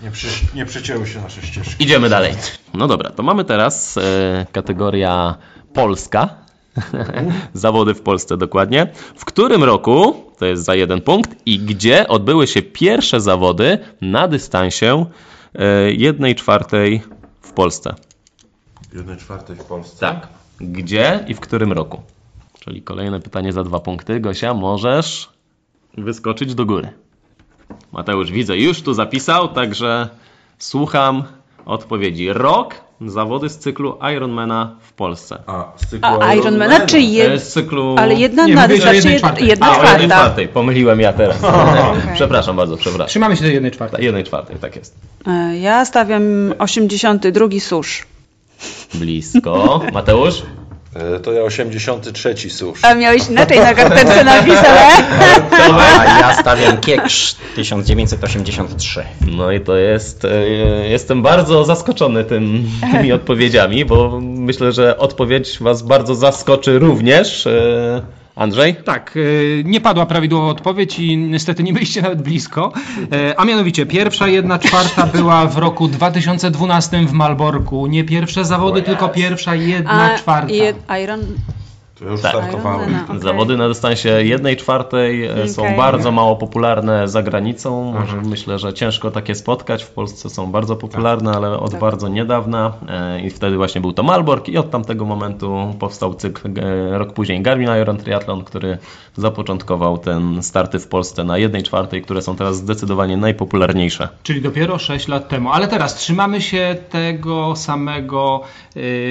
Nie, 0.02 0.12
przy, 0.12 0.28
nie 0.56 0.66
przycięły 0.66 1.08
się 1.08 1.22
nasze 1.22 1.42
ścieżki. 1.42 1.84
Idziemy 1.84 2.10
dalej. 2.10 2.34
No 2.74 2.88
dobra, 2.88 3.10
to 3.10 3.24
mamy 3.24 3.46
teraz 3.46 3.98
e, 3.98 4.46
kategoria 4.52 5.36
Polska. 5.74 6.43
Zawody 7.54 7.94
w 7.94 8.02
Polsce 8.02 8.38
dokładnie. 8.38 8.88
W 9.16 9.26
którym 9.26 9.64
roku, 9.64 10.16
to 10.38 10.46
jest 10.46 10.64
za 10.64 10.76
jeden 10.76 11.02
punkt, 11.02 11.36
i 11.46 11.60
gdzie 11.60 12.08
odbyły 12.08 12.48
się 12.48 12.62
pierwsze 12.62 13.22
zawody 13.22 13.78
na 14.02 14.28
dystansie 14.28 15.06
e, 15.56 15.92
jednej 15.92 16.36
czwartej 16.36 17.02
w 17.42 17.52
Polsce? 17.52 17.96
Jednej 18.94 19.18
czwartej 19.18 19.56
w 19.56 19.64
Polsce. 19.64 20.00
Tak. 20.00 20.28
Gdzie 20.62 21.26
i 21.28 21.34
w 21.34 21.40
którym 21.40 21.74
roku? 21.74 22.02
Czyli 22.60 22.82
kolejne 22.82 23.20
pytanie 23.20 23.54
za 23.54 23.64
dwa 23.64 23.80
punkty. 23.80 24.20
Gosia, 24.20 24.54
możesz 24.54 25.30
wyskoczyć 25.98 26.56
do 26.56 26.66
góry. 26.66 26.90
Mateusz, 27.92 28.32
widzę, 28.32 28.58
już 28.58 28.82
tu 28.82 28.94
zapisał, 28.94 29.48
także 29.48 30.10
słucham 30.60 31.24
odpowiedzi. 31.66 32.34
Rok, 32.34 32.76
zawody 33.10 33.50
z 33.50 33.58
cyklu 33.58 33.98
Ironmana 34.16 34.76
w 34.82 34.94
Polsce. 34.94 35.38
A, 35.48 35.72
z 35.76 35.88
cyklu 35.88 36.10
A 36.10 36.34
Ironmana 36.34 36.34
Ironmana. 36.36 36.86
czy 36.86 36.98
E, 36.98 37.02
jed... 37.02 37.42
Z 37.44 37.54
cyklu... 37.54 37.96
Ale 38.00 38.14
jedna 38.16 38.46
Nie, 38.46 38.56
na 38.56 38.68
znaczy 38.68 38.96
jednej 38.96 39.14
jed... 39.14 39.20
czwartej. 39.22 39.48
jedna 39.48 39.66
A, 39.68 39.70
o 39.70 39.74
jednej 39.74 39.90
czwarta. 39.96 40.16
czwartej. 40.16 40.48
Pomyliłem 40.48 41.00
ja 41.00 41.14
teraz. 41.14 41.38
Przepraszam 42.14 42.56
bardzo, 42.56 42.78
przepraszam. 42.78 43.08
Trzymamy 43.08 43.38
się 43.38 43.44
do 43.44 43.50
jednej 43.50 43.72
czwartej. 43.72 44.06
Jednej 44.06 44.24
czwartej, 44.24 44.56
tak 44.62 44.76
jest. 44.76 44.96
E, 45.28 45.58
Ja 45.58 45.86
stawiam 45.86 46.24
82 46.60 47.46
susz. 47.60 48.06
Blisko. 48.94 49.82
Mateusz? 49.94 50.44
E, 50.96 51.20
To 51.20 51.34
ja 51.34 51.42
83 51.42 52.50
susz. 52.50 52.86
A 52.86 52.94
miałeś 52.96 53.28
inaczej 53.30 53.60
na 53.60 53.74
karteczce 53.74 54.24
napisane? 54.24 54.88
A 56.00 56.20
ja 56.20 56.34
stawiam 56.42 56.78
Kieksz 56.78 57.36
1983. 57.56 59.04
No 59.28 59.52
i 59.52 59.62
to 59.62 59.76
jest. 59.76 60.26
e, 60.26 60.30
Jestem 60.90 61.22
bardzo 61.22 61.64
zaskoczony 61.66 62.24
tym, 62.24 62.64
tymi 62.92 63.12
odpowiedziami, 63.12 63.86
bo 63.86 64.20
myślę, 64.22 64.72
że 64.72 64.98
odpowiedź 64.98 65.58
Was 65.62 65.82
bardzo 65.82 66.16
zaskoczy 66.16 66.80
również. 66.80 67.48
E, 68.38 68.42
Andrzej? 68.42 68.76
Tak, 68.76 69.18
y, 69.18 69.64
nie 69.66 69.82
padła 69.82 70.06
prawidłowa 70.06 70.48
odpowiedź 70.48 71.00
i 71.00 71.18
niestety 71.18 71.64
nie 71.64 71.74
byliście 71.74 72.02
nawet 72.02 72.22
blisko. 72.22 72.74
E, 73.12 73.40
A 73.40 73.46
mianowicie, 73.46 73.86
pierwsza 73.86 74.28
jedna 74.28 74.60
czwarta 74.60 75.06
była 75.18 75.46
w 75.46 75.58
roku 75.58 75.88
2012 75.88 77.06
w 77.08 77.12
Malborku. 77.12 77.88
Nie 77.88 78.04
pierwsze 78.04 78.46
zawody, 78.46 78.82
tylko 78.82 79.10
pierwsza 79.10 79.56
jedna 79.56 80.14
A 80.14 80.18
czwarta. 80.18 80.54
Iron... 81.04 81.22
Już 82.12 82.22
Tak. 82.22 82.34
Ironmana, 82.50 83.04
okej. 83.10 83.20
Zawody 83.20 83.58
na 83.58 83.68
dystansie 83.68 84.10
jednej 84.10 84.58
czwartej 84.58 85.26
e, 85.26 85.48
są 85.50 85.76
bardzo 85.78 86.12
mało 86.12 86.36
popularne 86.36 87.08
za 87.08 87.24
granicą. 87.24 87.94
Może 88.00 88.22
myślę, 88.22 88.60
że 88.60 88.74
ciężko 88.74 89.12
takie 89.12 89.36
spotkać. 89.36 89.84
W 89.84 89.92
Polsce 89.92 90.30
są 90.30 90.52
bardzo 90.52 90.76
popularne, 90.76 91.32
ale 91.32 91.60
od 91.60 91.72
Tak. 91.72 91.80
bardzo 91.80 92.08
niedawna. 92.08 92.74
E, 92.90 93.22
I 93.22 93.30
wtedy 93.30 93.58
właśnie 93.58 93.82
był 93.82 93.94
to 93.94 94.04
Malbork 94.04 94.50
i 94.50 94.58
od 94.58 94.72
tamtego 94.72 95.06
momentu 95.06 95.74
powstał 95.80 96.14
cykl 96.14 96.48
e, 96.60 96.98
rok 96.98 97.14
później 97.14 97.42
Garmin 97.42 97.70
Iron 97.82 97.98
Triathlon, 97.98 98.44
który 98.44 98.78
zapoczątkował 99.16 99.98
ten 99.98 100.44
starty 100.44 100.80
w 100.80 100.88
Polsce 100.88 101.24
na 101.24 101.38
jednej 101.38 101.64
czwartej, 101.64 102.02
które 102.02 102.22
są 102.22 102.36
teraz 102.36 102.56
zdecydowanie 102.56 103.18
najpopularniejsze. 103.18 104.08
Czyli 104.24 104.42
dopiero 104.42 104.78
6 104.78 105.08
lat 105.08 105.30
temu. 105.30 105.52
Ale 105.52 105.68
teraz 105.68 105.96
trzymamy 105.96 106.42
się 106.42 106.76
tego 106.90 107.56
samego 107.56 108.42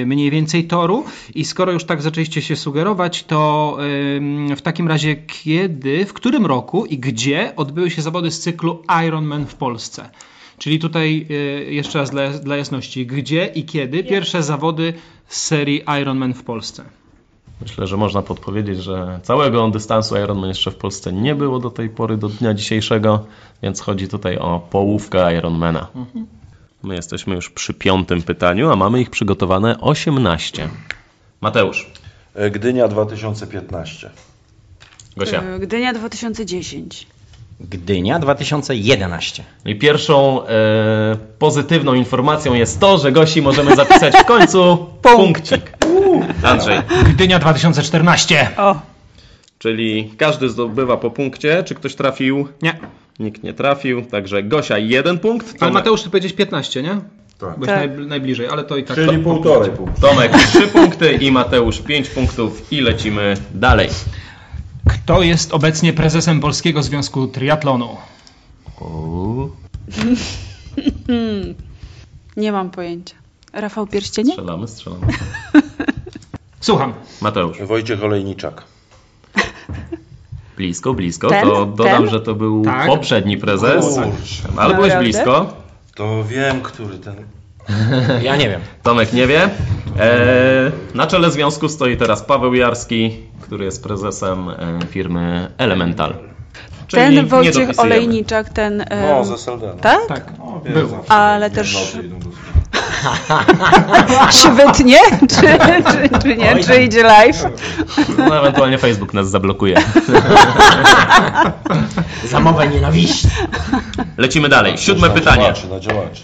mniej 0.05 0.31
więcej 0.31 0.67
toru 0.67 1.03
i 1.35 1.45
skoro 1.45 1.71
już 1.71 1.85
tak 1.85 2.01
zaczęliście 2.01 2.41
się 2.41 2.55
sugerować, 2.55 2.82
to 3.27 3.77
w 4.55 4.61
takim 4.61 4.87
razie 4.87 5.15
kiedy, 5.15 6.05
w 6.05 6.13
którym 6.13 6.45
roku 6.45 6.85
i 6.85 6.97
gdzie 6.97 7.53
odbyły 7.55 7.91
się 7.91 8.01
zawody 8.01 8.31
z 8.31 8.39
cyklu 8.39 8.83
Ironman 9.05 9.45
w 9.45 9.55
Polsce? 9.55 10.09
Czyli 10.57 10.79
tutaj 10.79 11.27
y, 11.31 11.73
jeszcze 11.73 11.99
raz 11.99 12.11
dla, 12.11 12.29
dla 12.29 12.57
jasności, 12.57 13.05
gdzie 13.07 13.45
i 13.45 13.65
kiedy 13.65 14.03
pierwsze 14.03 14.43
zawody 14.43 14.93
z 15.27 15.41
serii 15.41 15.81
Ironman 16.01 16.33
w 16.33 16.43
Polsce? 16.43 16.83
Myślę, 17.61 17.87
że 17.87 17.97
można 17.97 18.21
podpowiedzieć, 18.21 18.83
że 18.83 19.19
całego 19.23 19.69
dystansu 19.69 20.17
Ironman 20.17 20.49
jeszcze 20.49 20.71
w 20.71 20.75
Polsce 20.75 21.13
nie 21.13 21.35
było 21.35 21.59
do 21.59 21.69
tej 21.69 21.89
pory, 21.89 22.17
do 22.17 22.29
dnia 22.29 22.53
dzisiejszego, 22.53 23.25
więc 23.63 23.81
chodzi 23.81 24.07
tutaj 24.07 24.37
o 24.37 24.67
połówkę 24.69 25.37
Ironmana. 25.37 25.87
My 26.83 26.95
jesteśmy 26.95 27.35
już 27.35 27.49
przy 27.49 27.73
piątym 27.73 28.21
pytaniu, 28.21 28.69
a 28.69 28.75
mamy 28.75 29.01
ich 29.01 29.09
przygotowane 29.09 29.81
18. 29.81 30.69
Mateusz, 31.41 31.91
Gdynia 32.51 32.87
2015. 32.87 34.09
Gosia. 35.17 35.43
E, 35.43 35.59
Gdynia 35.59 35.93
2010. 35.93 37.07
Gdynia 37.59 38.19
2011. 38.19 39.43
I 39.65 39.75
pierwszą 39.75 40.47
e, 40.47 41.17
pozytywną 41.39 41.93
informacją 41.93 42.53
jest 42.53 42.79
to, 42.79 42.97
że 42.97 43.11
Gosi 43.11 43.41
możemy 43.41 43.75
zapisać 43.75 44.13
w 44.15 44.25
końcu 44.25 44.77
punkcik. 45.01 45.71
Andrzej, 46.43 46.79
Gdynia 47.13 47.39
2014. 47.39 48.49
O, 48.57 48.79
czyli 49.59 50.11
każdy 50.17 50.49
zdobywa 50.49 50.97
po 50.97 51.11
punkcie. 51.11 51.63
Czy 51.63 51.75
ktoś 51.75 51.95
trafił? 51.95 52.47
Nie. 52.61 52.79
Nikt 53.19 53.43
nie 53.43 53.53
trafił, 53.53 54.05
także 54.05 54.43
Gosia 54.43 54.77
jeden 54.77 55.19
punkt. 55.19 55.47
Ale 55.49 55.57
Tomek, 55.59 55.73
Mateusz, 55.73 56.01
ty 56.03 56.09
powiedziałeś 56.09 56.33
15, 56.33 56.83
nie? 56.83 56.97
Tak. 57.43 57.55
Byłeś 57.59 57.69
Tak. 57.69 57.97
naj, 57.97 58.07
najbliżej, 58.07 58.47
ale 58.47 58.63
to 58.63 58.77
i 58.77 58.83
tak... 58.83 58.95
Czyli 58.95 59.17
to- 59.17 59.23
półtorej 59.23 59.71
punktu. 59.71 60.01
Tomek 60.01 60.31
3 60.37 60.67
punkty 60.67 61.13
i 61.13 61.31
Mateusz 61.31 61.79
5 61.79 62.09
punktów 62.09 62.71
i 62.73 62.81
lecimy 62.81 63.33
dalej. 63.53 63.89
Kto 64.89 65.21
jest 65.21 65.53
obecnie 65.53 65.93
prezesem 65.93 66.39
Polskiego 66.39 66.83
Związku 66.83 67.27
Triatlonu? 67.27 67.89
nie 72.37 72.51
mam 72.51 72.69
pojęcia. 72.69 73.15
Rafał 73.53 73.87
Pierścienie? 73.87 74.31
Strzelamy, 74.33 74.67
strzelamy. 74.67 75.07
Słucham. 76.59 76.93
Mateusz, 77.21 77.61
Wojciech 77.61 78.03
Olejniczak. 78.03 78.63
blisko, 80.57 80.93
blisko. 80.93 81.29
Ten? 81.29 81.43
To 81.47 81.65
dodam, 81.65 82.01
Ten? 82.03 82.09
że 82.11 82.21
to 82.21 82.35
był 82.35 82.63
Tak. 82.63 82.87
poprzedni 82.87 83.37
prezes, 83.37 83.85
Kurczę. 83.85 84.09
ale 84.57 84.75
byłeś 84.75 84.93
blisko. 84.95 85.53
To 85.95 86.23
wiem, 86.23 86.61
który 86.61 86.97
ten... 86.97 87.15
Ja 88.23 88.35
nie 88.35 88.49
wiem. 88.49 88.61
Tomek 88.83 89.13
nie 89.13 89.27
wie. 89.27 89.49
E, 89.99 90.71
na 90.93 91.07
czele 91.07 91.31
związku 91.31 91.69
stoi 91.69 91.97
teraz 91.97 92.21
Paweł 92.23 92.53
Jarski, 92.53 93.19
który 93.41 93.65
jest 93.65 93.83
prezesem 93.83 94.49
e, 94.49 94.55
firmy 94.89 95.51
Elemental. 95.57 96.13
Czyli 96.87 97.15
Ten 97.15 97.27
Wojciech. 97.27 97.79
Olejniczak, 97.79 98.49
ten... 98.49 98.81
em, 98.81 98.87
No, 99.09 99.25
z 99.25 99.31
SLD. 99.31 99.67
No. 99.67 99.73
tak? 99.73 99.99
Tak. 100.07 100.25
Wie, 100.65 100.71
Był. 100.71 100.89
zawsze 100.89 101.11
Ale 101.13 101.49
nie 101.49 101.55
też- 101.55 101.97
Się 104.41 104.55
wytnie? 104.55 104.97
Czy, 105.19 105.41
czy, 105.91 106.19
czy 106.21 106.37
nie? 106.37 106.53
Oj, 106.53 106.61
Czy 106.63 106.67
tam. 106.67 106.81
idzie 106.81 107.03
live? 107.03 107.45
No, 108.17 108.39
ewentualnie 108.39 108.77
Facebook 108.77 109.13
nas 109.13 109.29
zablokuje. 109.29 109.77
Za 112.31 112.39
mowę 112.39 112.67
nienawiści. 112.67 113.27
Lecimy 114.17 114.49
dalej. 114.49 114.77
Siódme 114.77 115.07
Na 115.07 115.13
pytanie. 115.13 115.41
Działaczy, 115.41 115.67
na 115.69 115.79
działaczy. 115.79 116.23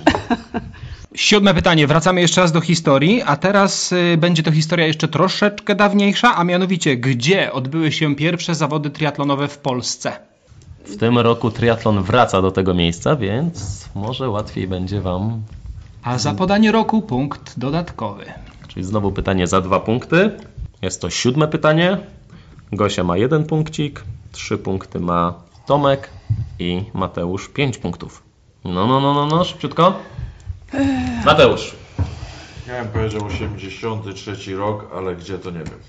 Siódme 1.15 1.53
pytanie. 1.53 1.88
Wracamy 1.88 2.21
jeszcze 2.21 2.41
raz 2.41 2.51
do 2.51 2.62
historii, 2.62 3.21
a 3.21 3.36
teraz 3.36 3.91
y, 3.91 4.17
będzie 4.17 4.43
to 4.43 4.51
historia 4.51 4.88
jeszcze 4.88 5.07
troszeczkę 5.07 5.75
dawniejsza, 5.75 6.36
a 6.36 6.43
mianowicie 6.43 6.98
gdzie 6.98 7.53
odbyły 7.53 7.91
się 7.91 8.15
pierwsze 8.15 8.55
zawody 8.55 8.89
triatlonowe 8.89 9.48
w 9.48 9.57
Polsce? 9.57 10.12
W 10.86 10.98
tym 10.98 11.17
roku 11.19 11.51
triatlon 11.51 12.03
wraca 12.03 12.41
do 12.41 12.51
tego 12.51 12.74
miejsca, 12.74 13.15
więc 13.15 13.86
może 13.95 14.29
łatwiej 14.29 14.67
będzie 14.67 15.01
Wam. 15.01 15.41
A 16.03 16.18
za 16.18 16.34
podanie 16.34 16.72
roku 16.72 17.01
punkt 17.01 17.60
dodatkowy. 17.60 18.25
Czyli 18.68 18.86
znowu 18.86 19.12
pytanie 19.12 19.48
za 19.48 19.62
dwa 19.62 19.79
punkty. 19.79 20.32
Jest 20.82 21.01
to 21.01 21.10
siódme 21.10 21.48
pytanie. 21.48 21.98
Gosia 22.72 23.03
ma 23.03 23.18
jeden 23.18 23.46
punkcik, 23.46 24.03
trzy 24.32 24.58
punkty 24.58 25.00
ma 25.00 25.34
Tomek 25.65 26.10
i 26.60 26.84
Mateusz 26.94 27.50
pięć 27.50 27.77
punktów. 27.77 28.24
No, 28.63 28.88
no, 28.88 29.00
no, 29.00 29.13
no, 29.13 29.25
no, 29.25 29.44
szybciutko. 29.44 29.94
Mateusz, 31.25 31.75
Ja 32.68 32.84
bym 32.84 32.94
powiedział 32.94 33.25
83 33.25 34.56
rok, 34.56 34.86
ale 34.96 35.15
gdzie 35.15 35.39
to 35.39 35.51
nie 35.51 35.58
wiem. 35.58 35.79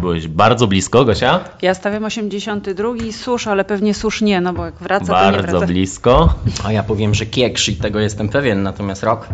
Byłeś 0.00 0.28
bardzo 0.28 0.66
blisko, 0.66 1.04
Gosia. 1.04 1.40
Ja 1.62 1.74
stawiam 1.74 2.04
82 2.04 2.88
susz, 3.12 3.46
ale 3.46 3.64
pewnie 3.64 3.94
susz 3.94 4.22
nie, 4.22 4.40
no 4.40 4.52
bo 4.52 4.64
jak 4.64 4.74
wraca, 4.74 5.06
to 5.06 5.30
nie 5.30 5.42
Bardzo 5.42 5.66
blisko. 5.66 6.34
A 6.64 6.72
ja 6.72 6.82
powiem, 6.82 7.14
że 7.14 7.26
Kieksz 7.26 7.68
i 7.68 7.76
tego 7.76 8.00
jestem 8.00 8.28
pewien, 8.28 8.62
natomiast 8.62 9.02
rok 9.02 9.28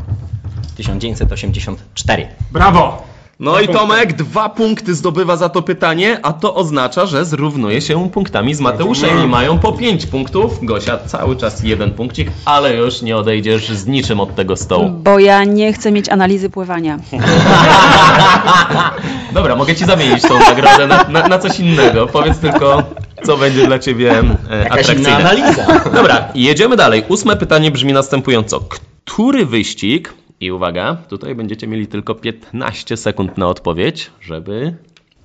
1984. 0.76 2.28
Brawo! 2.52 3.02
No 3.40 3.60
i 3.60 3.68
Tomek 3.68 4.12
dwa 4.12 4.48
punkty 4.48 4.94
zdobywa 4.94 5.36
za 5.36 5.48
to 5.48 5.62
pytanie, 5.62 6.18
a 6.22 6.32
to 6.32 6.54
oznacza, 6.54 7.06
że 7.06 7.24
zrównuje 7.24 7.80
się 7.80 8.10
punktami 8.10 8.54
z 8.54 8.60
Mateuszem 8.60 9.24
i 9.24 9.26
mają 9.26 9.58
po 9.58 9.72
pięć 9.72 10.06
punktów. 10.06 10.58
Gosia 10.62 10.98
cały 10.98 11.36
czas 11.36 11.62
jeden 11.62 11.90
punkcik, 11.90 12.30
ale 12.44 12.76
już 12.76 13.02
nie 13.02 13.16
odejdziesz 13.16 13.68
z 13.68 13.86
niczym 13.86 14.20
od 14.20 14.34
tego 14.34 14.56
stołu. 14.56 14.90
Bo 14.90 15.18
ja 15.18 15.44
nie 15.44 15.72
chcę 15.72 15.92
mieć 15.92 16.08
analizy 16.08 16.50
pływania. 16.50 16.98
Dobra, 19.32 19.56
mogę 19.56 19.74
ci 19.74 19.84
zamienić 19.84 20.22
tą 20.22 20.38
nagrodę 20.38 20.86
na, 20.86 21.04
na, 21.08 21.28
na 21.28 21.38
coś 21.38 21.60
innego. 21.60 22.06
Powiedz 22.06 22.38
tylko, 22.38 22.82
co 23.24 23.36
będzie 23.36 23.66
dla 23.66 23.78
ciebie 23.78 24.22
e, 24.50 24.66
atrakcyjne. 24.72 25.16
analiza. 25.16 25.66
Dobra, 25.94 26.28
jedziemy 26.34 26.76
dalej. 26.76 27.04
Ósme 27.08 27.36
pytanie 27.36 27.70
brzmi 27.70 27.92
następująco. 27.92 28.60
Który 29.04 29.46
wyścig, 29.46 30.14
i 30.40 30.52
uwaga, 30.52 30.96
tutaj 31.08 31.34
będziecie 31.34 31.66
mieli 31.66 31.86
tylko 31.86 32.14
15 32.14 32.96
sekund 32.96 33.38
na 33.38 33.46
odpowiedź, 33.48 34.10
żeby 34.20 34.74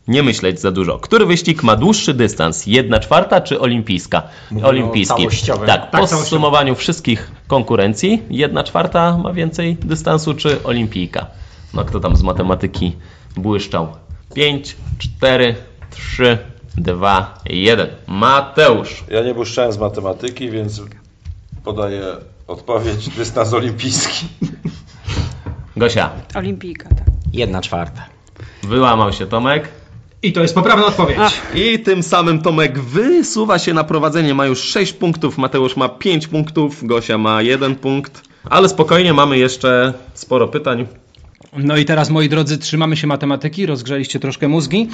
nie 0.07 0.23
myśleć 0.23 0.59
za 0.59 0.71
dużo. 0.71 0.99
Który 0.99 1.25
wyścig 1.25 1.63
ma 1.63 1.75
dłuższy 1.75 2.13
dystans? 2.13 2.67
Jedna 2.67 2.99
czwarta 2.99 3.41
czy 3.41 3.59
olimpijska? 3.59 4.23
Mówimy 4.51 4.67
Olimpijski. 4.69 5.27
Tak, 5.47 5.65
Tak, 5.65 5.85
po 5.91 5.97
całościowy. 5.97 6.23
zsumowaniu 6.25 6.75
wszystkich 6.75 7.31
konkurencji, 7.47 8.21
jedna 8.29 8.63
czwarta 8.63 9.17
ma 9.17 9.33
więcej 9.33 9.77
dystansu 9.81 10.33
czy 10.33 10.63
olimpijka? 10.63 11.25
No 11.73 11.85
kto 11.85 11.99
tam 11.99 12.15
z 12.15 12.23
matematyki 12.23 12.91
błyszczał? 13.35 13.87
5, 14.33 14.75
4, 14.97 15.55
3, 15.89 16.37
2, 16.77 17.39
1. 17.45 17.87
Mateusz. 18.07 19.03
Ja 19.09 19.23
nie 19.23 19.33
błyszczałem 19.33 19.71
z 19.71 19.77
matematyki, 19.77 20.49
więc 20.49 20.81
podaję 21.63 22.03
odpowiedź 22.47 23.09
dystans 23.09 23.53
olimpijski. 23.53 24.25
Gosia. 25.77 26.09
Olimpijka, 26.35 26.89
tak. 26.89 27.03
Jedna 27.33 27.61
czwarta. 27.61 28.05
Wyłamał 28.63 29.13
się 29.13 29.25
Tomek. 29.25 29.69
I 30.23 30.33
to 30.33 30.41
jest 30.41 30.55
poprawna 30.55 30.85
odpowiedź. 30.85 31.17
I 31.55 31.79
tym 31.79 32.03
samym 32.03 32.41
Tomek 32.41 32.79
wysuwa 32.79 33.59
się 33.59 33.73
na 33.73 33.83
prowadzenie. 33.83 34.33
Ma 34.33 34.45
już 34.45 34.59
6 34.59 34.93
punktów, 34.93 35.37
Mateusz 35.37 35.77
ma 35.77 35.89
5 35.89 36.27
punktów, 36.27 36.87
Gosia 36.87 37.17
ma 37.17 37.41
1 37.41 37.75
punkt. 37.75 38.21
Ale 38.49 38.69
spokojnie, 38.69 39.13
mamy 39.13 39.37
jeszcze 39.37 39.93
sporo 40.13 40.47
pytań. 40.47 40.87
No 41.57 41.77
i 41.77 41.85
teraz, 41.85 42.09
moi 42.09 42.29
drodzy, 42.29 42.57
trzymamy 42.57 42.97
się 42.97 43.07
matematyki, 43.07 43.65
rozgrzeliście 43.65 44.19
troszkę 44.19 44.47
mózgi. 44.47 44.87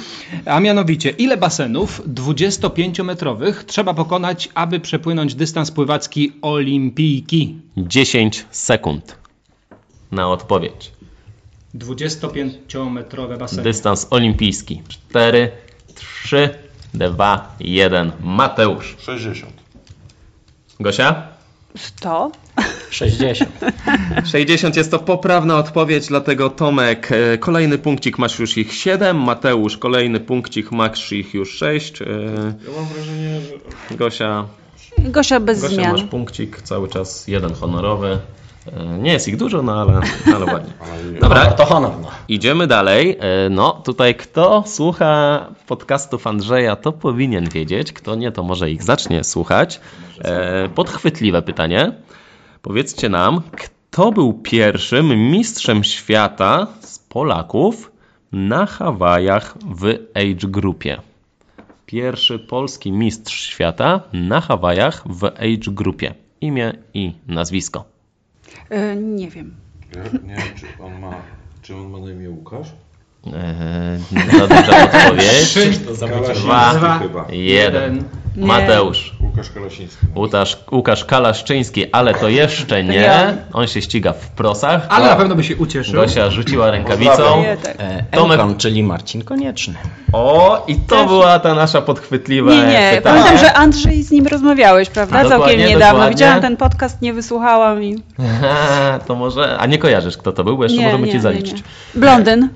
A 0.44 0.60
mianowicie, 0.60 1.10
ile 1.10 1.36
basenów 1.36 2.02
25-metrowych 2.08 3.64
trzeba 3.64 3.94
pokonać, 3.94 4.48
aby 4.54 4.80
przepłynąć 4.80 5.34
dystans 5.34 5.70
pływacki 5.70 6.32
olimpijki? 6.42 7.58
10 7.76 8.46
sekund 8.50 9.16
na 10.12 10.28
odpowiedź. 10.28 10.92
25-metrowe 11.74 13.38
baseny. 13.38 13.62
Dystans 13.62 14.06
olimpijski. 14.10 14.82
4, 14.88 15.50
3, 16.24 16.48
2, 16.94 17.56
1. 17.60 18.12
Mateusz. 18.20 18.96
60. 18.98 19.52
Gosia? 20.80 21.39
100? 21.76 22.30
60. 22.90 23.50
60 24.24 24.76
jest 24.76 24.90
to 24.90 24.98
poprawna 24.98 25.56
odpowiedź, 25.58 26.06
dlatego 26.06 26.50
Tomek, 26.50 27.12
e, 27.12 27.38
kolejny 27.38 27.78
punkcik 27.78 28.18
masz 28.18 28.38
już 28.38 28.56
ich 28.58 28.74
7, 28.74 29.16
Mateusz, 29.16 29.76
kolejny 29.76 30.20
punkcik 30.20 30.72
masz 30.72 31.12
ich 31.12 31.34
już 31.34 31.54
6, 31.54 32.02
e, 32.02 32.04
Ja 32.06 32.76
mam 32.76 32.86
wrażenie, 32.94 33.40
że... 33.40 33.96
Gosia, 33.96 34.46
Gosia 34.98 35.40
bez 35.40 35.60
Gosia 35.60 35.74
zmian. 35.74 35.92
masz 35.92 36.04
punkcik, 36.04 36.62
cały 36.62 36.88
czas 36.88 37.28
jeden 37.28 37.54
honorowy. 37.54 38.18
E, 38.76 38.98
Nie 38.98 39.12
jest 39.12 39.28
ich 39.28 39.36
dużo, 39.36 39.62
no 39.62 39.80
ale, 39.80 40.00
ale 40.36 40.46
ładnie. 40.46 40.72
Dobra, 41.20 41.46
To 41.46 41.64
honor. 41.64 41.92
No. 42.02 42.08
idziemy 42.28 42.66
dalej. 42.66 43.16
E, 43.20 43.48
No 43.50 43.72
tutaj 43.84 44.14
kto 44.14 44.64
słucha 44.66 45.46
podcastów 45.66 46.26
Andrzeja, 46.26 46.76
to 46.76 46.92
powinien 46.92 47.48
wiedzieć. 47.48 47.92
Kto 47.92 48.14
nie, 48.14 48.32
to 48.32 48.42
może 48.42 48.70
ich 48.70 48.82
zacznie 48.82 49.24
słuchać. 49.24 49.80
E, 50.24 50.68
Podchwytliwe 50.68 51.42
pytanie. 51.42 51.92
Powiedzcie 52.62 53.08
nam, 53.08 53.40
kto 53.56 54.12
był 54.12 54.32
pierwszym 54.32 55.30
mistrzem 55.30 55.84
świata 55.84 56.66
z 56.80 56.98
Polaków 56.98 57.92
na 58.32 58.66
Hawajach 58.66 59.54
w 59.74 59.84
age 60.14 60.48
grupie? 60.48 61.00
Pierwszy 61.86 62.38
polski 62.38 62.92
mistrz 62.92 63.46
świata 63.50 64.00
na 64.12 64.40
Hawajach 64.40 65.02
w 65.06 65.24
age 65.24 65.72
grupie. 65.72 66.14
Imię 66.40 66.72
i 66.94 67.12
nazwisko. 67.28 67.84
Y, 68.72 68.96
nie 68.96 69.30
wiem. 69.30 69.56
Ja 69.96 70.02
nie 70.02 70.34
wiem, 70.34 70.54
czy 70.56 70.82
on 70.82 71.00
ma... 71.00 71.22
Czy 71.62 71.76
on 71.76 71.90
ma 71.90 71.98
na 71.98 72.10
imię 72.10 72.30
Łukasz? 72.30 72.72
Eee, 73.26 73.32
za 74.38 74.46
duża 74.46 74.84
odpowiedź. 74.84 75.58
Dwa, 76.34 76.98
chyba. 76.98 77.24
jeden. 77.30 78.04
Nie. 78.36 78.46
Mateusz. 78.46 79.14
Łukasz 79.20 79.50
Kalasiński. 79.50 80.06
Łukasz, 80.16 80.58
Łukasz 80.72 81.04
Kalaszczyński, 81.04 81.92
ale 81.92 82.14
to 82.14 82.28
jeszcze 82.28 82.84
nie. 82.84 83.34
On 83.52 83.66
się 83.66 83.82
ściga 83.82 84.12
w 84.12 84.28
prosach. 84.30 84.86
Ale 84.88 85.06
na 85.06 85.16
pewno 85.16 85.34
by 85.34 85.44
się 85.44 85.56
ucieszył. 85.56 85.94
Gosia 85.94 86.30
rzuciła 86.30 86.70
rękawicą. 86.70 87.44
Tak. 87.62 87.74
E, 87.78 88.04
Tomek. 88.10 88.40
Enkon, 88.40 88.56
czyli 88.56 88.82
Marcin 88.82 89.24
Konieczny. 89.24 89.74
O, 90.12 90.64
i 90.68 90.76
to 90.76 91.04
była 91.06 91.38
ta 91.38 91.54
nasza 91.54 91.80
podchwytliwa 91.82 92.50
Nie, 92.50 92.56
nie. 92.66 92.92
pytanie. 92.96 93.00
Pamiętam, 93.20 93.38
że 93.38 93.52
Andrzej 93.54 94.02
z 94.02 94.10
nim 94.10 94.26
rozmawiałeś, 94.26 94.90
prawda? 94.90 95.22
Dokładnie, 95.22 95.46
Całkiem 95.46 95.60
niedawno. 95.60 95.86
dokładnie. 95.86 96.10
Widziałam 96.14 96.40
ten 96.40 96.56
podcast, 96.56 97.02
nie 97.02 97.12
wysłuchałam 97.12 97.82
i. 97.82 97.96
To 99.06 99.14
może. 99.14 99.58
A 99.58 99.66
nie 99.66 99.78
kojarzysz, 99.78 100.16
kto 100.16 100.32
to 100.32 100.44
był, 100.44 100.56
bo 100.56 100.62
jeszcze 100.62 100.78
Nie, 100.78 100.84
możemy 100.86 101.06
nie, 101.06 101.12
ci 101.12 101.16
nie, 101.16 101.22
zaliczyć. 101.22 101.56
nie. 101.56 102.00
Blondyn. 102.00 102.48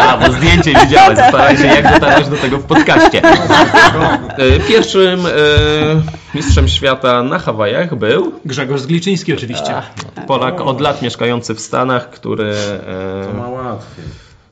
A, 0.00 0.16
bo 0.26 0.32
zdjęcie 0.32 0.74
widziałeś, 0.84 1.18
staraj 1.28 1.56
się 1.56 1.66
jak 1.66 1.92
dotarłeś 1.94 2.28
do 2.28 2.36
tego 2.36 2.58
w 2.58 2.64
podcaście. 2.64 3.22
E, 3.24 4.60
Pierwszym 4.68 5.26
e, 5.26 5.30
mistrzem 6.34 6.68
świata 6.68 7.22
na 7.22 7.38
Hawajach 7.38 7.94
był 7.94 8.32
Grzegorz 8.44 8.80
Zgliczyński 8.80 9.32
oczywiście. 9.34 9.74
Polak 10.26 10.60
od 10.60 10.80
lat 10.80 11.02
mieszkający 11.02 11.54
w 11.54 11.60
Stanach, 11.60 12.10
który 12.10 12.54
To 13.24 13.30
e, 13.30 13.34
ma 13.34 13.48
łatwiej. 13.48 14.04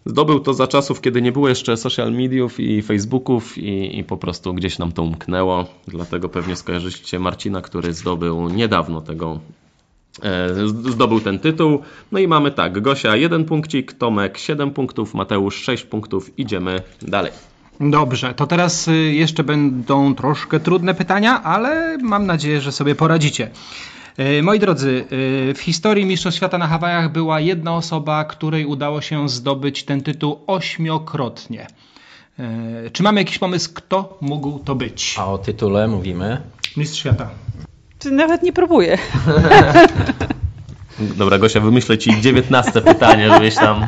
zdobył 0.06 0.40
to 0.40 0.54
za 0.54 0.66
czasów, 0.66 1.00
kiedy 1.00 1.22
nie 1.22 1.32
było 1.32 1.48
jeszcze 1.48 1.76
social 1.76 2.12
mediów 2.12 2.60
i 2.60 2.82
Facebooków 2.82 3.58
i, 3.58 3.98
i 3.98 4.04
po 4.04 4.16
prostu 4.16 4.54
gdzieś 4.54 4.78
nam 4.78 4.92
to 4.92 5.02
umknęło. 5.02 5.64
Dlatego 5.88 6.28
pewnie 6.28 6.56
skojarzycie 6.56 7.18
Marcina, 7.18 7.60
który 7.60 7.92
zdobył 7.94 8.48
niedawno 8.48 9.00
tego 9.00 9.40
zdobył 10.90 11.20
ten 11.20 11.38
tytuł. 11.38 11.82
No 12.12 12.18
i 12.18 12.28
mamy 12.28 12.50
tak, 12.50 12.80
Gosia 12.80 13.16
1 13.16 13.44
punkcik, 13.44 13.92
Tomek 13.92 14.38
7 14.38 14.70
punktów, 14.70 15.14
Mateusz 15.14 15.56
6 15.62 15.84
punktów. 15.84 16.38
Idziemy 16.38 16.82
dalej. 17.02 17.32
Dobrze, 17.80 18.34
to 18.34 18.46
teraz 18.46 18.88
y, 18.88 18.92
jeszcze 18.94 19.44
będą 19.44 20.14
troszkę 20.14 20.60
trudne 20.60 20.94
pytania, 20.94 21.42
ale 21.42 21.98
mam 21.98 22.26
nadzieję, 22.26 22.60
że 22.60 22.72
sobie 22.72 22.94
poradzicie. 22.94 23.50
Y, 24.38 24.42
Moi 24.42 24.58
drodzy, 24.58 25.04
y, 25.50 25.54
w 25.54 25.60
historii 25.60 26.06
Mistrzostw 26.06 26.36
Świata 26.36 26.58
na 26.58 26.66
Hawajach 26.66 27.12
była 27.12 27.40
jedna 27.40 27.76
osoba, 27.76 28.24
której 28.24 28.66
udało 28.66 29.00
się 29.00 29.28
zdobyć 29.28 29.84
ten 29.84 30.00
tytuł 30.02 30.40
ośmiokrotnie. 30.46 31.66
Y, 32.86 32.90
Czy 32.90 33.02
mamy 33.02 33.20
jakiś 33.20 33.38
pomysł, 33.38 33.70
kto 33.74 34.18
mógł 34.20 34.58
to 34.58 34.74
być? 34.74 35.16
A 35.18 35.26
o 35.26 35.38
tytule 35.38 35.88
mówimy. 35.88 36.40
Mistrz 36.76 36.98
Świata. 36.98 37.30
Czy 38.02 38.10
nawet 38.10 38.42
nie 38.42 38.52
próbuję. 38.52 38.98
Dobra, 41.18 41.38
Gosia, 41.38 41.60
wymyślę 41.60 41.98
ci 41.98 42.20
19 42.20 42.80
pytanie, 42.80 43.30
żebyś 43.30 43.54
tam 43.54 43.86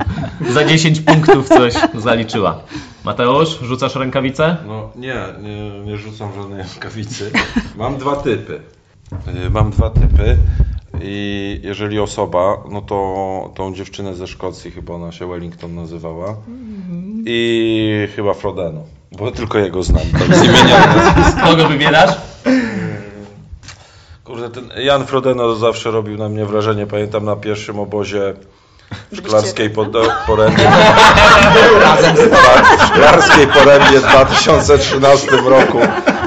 za 0.51 0.65
10 0.65 1.01
punktów 1.01 1.49
coś 1.49 1.75
zaliczyła. 1.95 2.61
Mateusz, 3.05 3.59
rzucasz 3.63 3.95
rękawicę? 3.95 4.57
No 4.67 4.91
nie, 4.97 5.15
nie, 5.43 5.71
nie 5.85 5.97
rzucam 5.97 6.29
żadnej 6.35 6.59
rękawicy. 6.59 7.31
Mam 7.77 7.97
dwa 7.97 8.17
typy. 8.17 8.61
Y, 9.47 9.51
Mam 9.51 9.71
dwa 9.71 9.91
typy 9.91 10.37
i 11.03 11.61
jeżeli 11.63 12.01
osoba, 12.01 12.57
no 12.71 12.83
to 12.83 13.53
tą 13.55 13.75
dziewczynę 13.75 14.15
ze 14.15 14.27
Szkocji, 14.27 14.71
chyba 14.71 14.95
ona 14.95 15.13
się 15.13 15.29
Wellington 15.29 15.75
nazywała 15.75 16.37
i 17.27 18.09
chyba 18.17 18.35
Frodeno, 18.35 18.81
bo 19.13 19.31
tylko 19.31 19.59
jego 19.59 19.83
znam, 19.83 20.03
tak 20.19 20.37
z 20.37 20.45
imienia. 20.45 20.95
Kogo 21.45 21.69
wybierasz? 21.69 22.17
Kurde, 24.25 24.51
ten 24.51 24.71
Jan 24.77 25.07
Frodeno 25.07 25.55
zawsze 25.55 25.91
robił 25.91 26.19
na 26.19 26.29
mnie 26.29 26.47
wrażenie, 26.47 26.87
pamiętam 26.87 27.25
na 27.25 27.37
pierwszym 27.37 27.79
obozie 27.79 28.35
w 29.13 29.17
Szklarskiej 29.17 29.71
Porębie. 30.27 30.71
W 32.79 32.87
Szklarskiej 32.87 33.47
Porębie 33.47 34.01
w 34.01 34.03
2013 34.03 35.31
roku. 35.31 35.79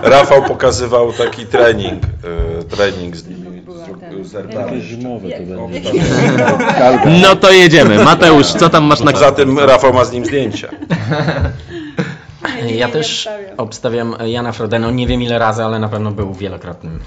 Rafał 0.04 0.44
pokazywał 0.44 1.14
taki 1.14 1.46
trening, 1.46 2.04
y, 2.62 2.64
trening 2.64 3.16
z 3.16 3.28
nimi, 3.28 3.64
z, 4.24 4.28
z 4.28 4.36
Erbami. 4.36 4.82
No 7.22 7.36
to 7.36 7.52
jedziemy. 7.52 8.04
Mateusz, 8.04 8.48
co 8.48 8.70
tam 8.70 8.84
masz 8.84 9.00
na 9.00 9.12
Poza 9.12 9.32
tym 9.32 9.60
Rafał 9.60 9.94
ma 9.94 10.06
z 10.06 10.12
nim 10.12 10.26
zdjęcia. 10.26 10.68
Ja 12.68 12.88
też 12.88 13.30
obstawiam 13.58 14.16
Jana 14.26 14.52
Frodeno. 14.52 14.92
Nie 14.92 15.08
wiem 15.08 15.22
ile 15.22 15.40
razy, 15.40 15.64
ale 15.64 15.80
na 15.80 15.90
pewno 15.90 16.12
był 16.12 16.34
wielokrotnym. 16.34 17.00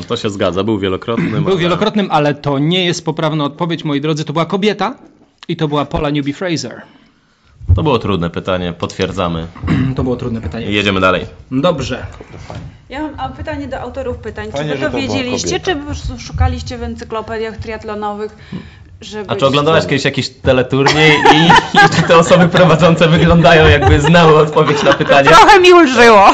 E, 0.00 0.04
To 0.04 0.16
się 0.16 0.30
zgadza, 0.30 0.64
był 0.64 0.78
wielokrotny. 0.78 1.40
Był 1.40 1.58
wielokrotnym, 1.58 2.08
ale 2.10 2.34
to 2.34 2.58
nie 2.58 2.84
jest 2.84 3.04
poprawna 3.04 3.44
odpowiedź, 3.44 3.84
moi 3.84 4.00
drodzy. 4.00 4.24
To 4.24 4.32
była 4.32 4.46
kobieta, 4.46 4.94
I 5.48 5.56
to 5.56 5.68
była 5.68 5.84
Paula 5.84 6.10
Newby 6.10 6.32
Fraser. 6.32 6.82
To 7.74 7.82
było 7.82 7.98
trudne 7.98 8.30
pytanie, 8.30 8.72
potwierdzamy. 8.72 9.46
To 9.96 10.02
było 10.02 10.16
trudne 10.16 10.40
pytanie. 10.40 10.66
Jedziemy 10.66 11.00
dalej. 11.00 11.26
Dobrze. 11.50 12.06
Ja 12.88 13.02
mam 13.02 13.14
a 13.18 13.28
pytanie 13.28 13.68
do 13.68 13.80
autorów 13.80 14.16
pytań. 14.18 14.50
Fajnie, 14.52 14.72
czy 14.72 14.78
wy 14.78 14.84
to 14.86 14.90
to 14.92 14.96
wiedzieliście, 14.98 15.60
czy 15.60 15.76
szukaliście 16.18 16.78
w 16.78 16.82
encyklopediach 16.82 17.56
triatlonowych, 17.56 18.36
żeby... 19.00 19.30
A 19.30 19.36
czy 19.36 19.46
oglądałaś 19.46 19.86
kiedyś 19.86 20.04
jakiś 20.04 20.28
teleturniej 20.28 21.12
i, 21.34 21.46
i 21.78 21.88
czy 21.96 22.02
te 22.02 22.16
osoby 22.16 22.48
prowadzące 22.48 23.08
wyglądają 23.08 23.68
jakby 23.68 24.00
znały 24.00 24.36
odpowiedź 24.36 24.82
na 24.82 24.92
pytanie? 24.92 25.28
Trochę 25.28 25.60
mi 25.60 25.72
ulżyło. 25.72 26.26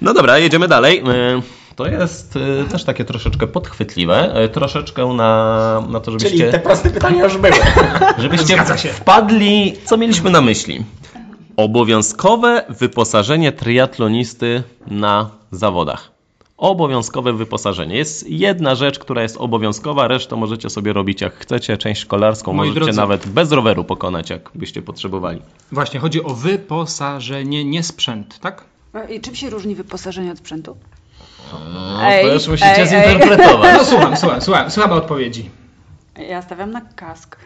No 0.00 0.14
dobra, 0.14 0.38
jedziemy 0.38 0.68
dalej. 0.68 1.00
Y, 1.38 1.42
To 1.76 1.86
jest 1.86 2.36
y, 2.36 2.64
też 2.70 2.84
takie 2.84 3.04
troszeczkę 3.04 3.46
podchwytliwe. 3.46 4.44
Y, 4.44 4.48
Troszeczkę 4.48 5.06
na, 5.06 5.82
na 5.88 6.00
to, 6.00 6.10
Czyli 6.10 6.20
żebyście, 6.24 6.50
te 6.50 6.58
proste 6.58 6.90
pytania 6.90 7.24
już 7.24 7.36
były. 7.36 7.54
żebyście 8.18 8.64
wpadli, 8.92 9.76
co 9.84 9.96
mieliśmy 9.96 10.30
na 10.30 10.40
myśli. 10.40 10.84
Obowiązkowe 11.56 12.64
wyposażenie 12.68 13.52
triatlonisty 13.52 14.62
na 14.86 15.30
zawodach. 15.50 16.10
Obowiązkowe 16.56 17.32
wyposażenie. 17.32 17.96
Jest 17.96 18.30
jedna 18.30 18.74
rzecz, 18.74 18.98
która 18.98 19.22
jest 19.22 19.36
obowiązkowa, 19.36 20.08
resztę 20.08 20.36
możecie 20.36 20.70
sobie 20.70 20.92
robić 20.92 21.20
jak 21.20 21.34
chcecie. 21.34 21.78
Część 21.78 22.00
szkolarską 22.00 22.52
Moi 22.52 22.68
możecie 22.68 22.84
drodzy. 22.84 22.96
nawet 23.00 23.26
bez 23.26 23.52
roweru 23.52 23.84
pokonać, 23.84 24.30
jak 24.30 24.50
byście 24.54 24.82
potrzebowali. 24.82 25.42
Właśnie, 25.72 26.00
chodzi 26.00 26.24
o 26.24 26.28
wyposażenie, 26.34 27.64
nie 27.64 27.82
sprzęt, 27.82 28.38
tak? 28.38 28.64
I 29.10 29.20
czym 29.20 29.34
się 29.34 29.50
różni 29.50 29.74
wyposażenie 29.74 30.32
od 30.32 30.38
sprzętu? 30.38 30.76
No, 31.74 32.02
Ej, 32.02 32.26
to 32.26 32.34
już 32.34 32.48
musicie 32.48 32.76
ej, 32.76 32.88
zinterpretować. 32.88 33.74
No 33.78 33.84
słucham, 33.84 34.16
słucham, 34.16 34.40
słucham. 34.42 34.70
Słucham 34.70 34.92
odpowiedzi. 34.92 35.50
Ja 36.28 36.42
stawiam 36.42 36.70
na 36.70 36.80
kask. 36.80 37.36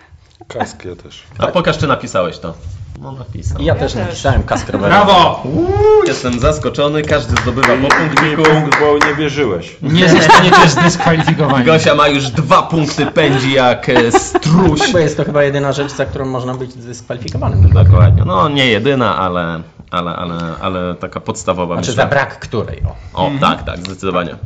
Kask 0.48 0.84
ja 0.84 0.96
też. 0.96 1.22
A 1.38 1.46
pokaż, 1.46 1.78
czy 1.78 1.86
napisałeś 1.86 2.38
to. 2.38 2.54
No 3.02 3.12
napisał. 3.12 3.62
Ja 3.62 3.74
też 3.74 3.94
napisałem 3.94 4.42
kask 4.42 4.68
rowerowy. 4.68 4.94
Brawo! 4.94 5.42
Uuu, 5.44 6.04
jestem 6.06 6.40
zaskoczony, 6.40 7.02
każdy 7.02 7.42
zdobywa 7.42 7.68
po 7.82 7.88
punkciku. 7.88 8.42
Punkt, 8.42 8.80
bo 8.80 9.06
nie 9.08 9.14
wierzyłeś. 9.14 9.76
Nie 9.82 10.08
zostaniecie 10.08 10.68
zdyskwalifikowani. 10.80 11.64
Gosia 11.64 11.94
ma 11.94 12.08
już 12.08 12.30
dwa 12.30 12.62
punkty, 12.62 13.06
pędzi 13.06 13.52
jak 13.52 13.88
e, 13.88 14.12
struś. 14.12 14.80
Tak, 14.80 14.92
bo 14.92 14.98
jest 14.98 15.16
to 15.16 15.24
chyba 15.24 15.42
jedyna 15.42 15.72
rzecz, 15.72 15.92
za 15.92 16.06
którą 16.06 16.26
można 16.26 16.54
być 16.54 16.72
zdyskwalifikowanym. 16.72 17.72
Dokładnie. 17.72 18.24
No 18.24 18.48
nie 18.48 18.66
jedyna, 18.66 19.18
ale, 19.18 19.62
ale, 19.90 20.16
ale, 20.16 20.54
ale 20.60 20.94
taka 20.94 21.20
podstawowa 21.20 21.74
Znaczy 21.74 21.90
myślę. 21.90 22.02
za 22.04 22.08
brak 22.10 22.38
której. 22.38 22.82
O. 23.14 23.26
O, 23.26 23.30
tak, 23.40 23.62
tak, 23.62 23.78
zdecydowanie. 23.78 24.36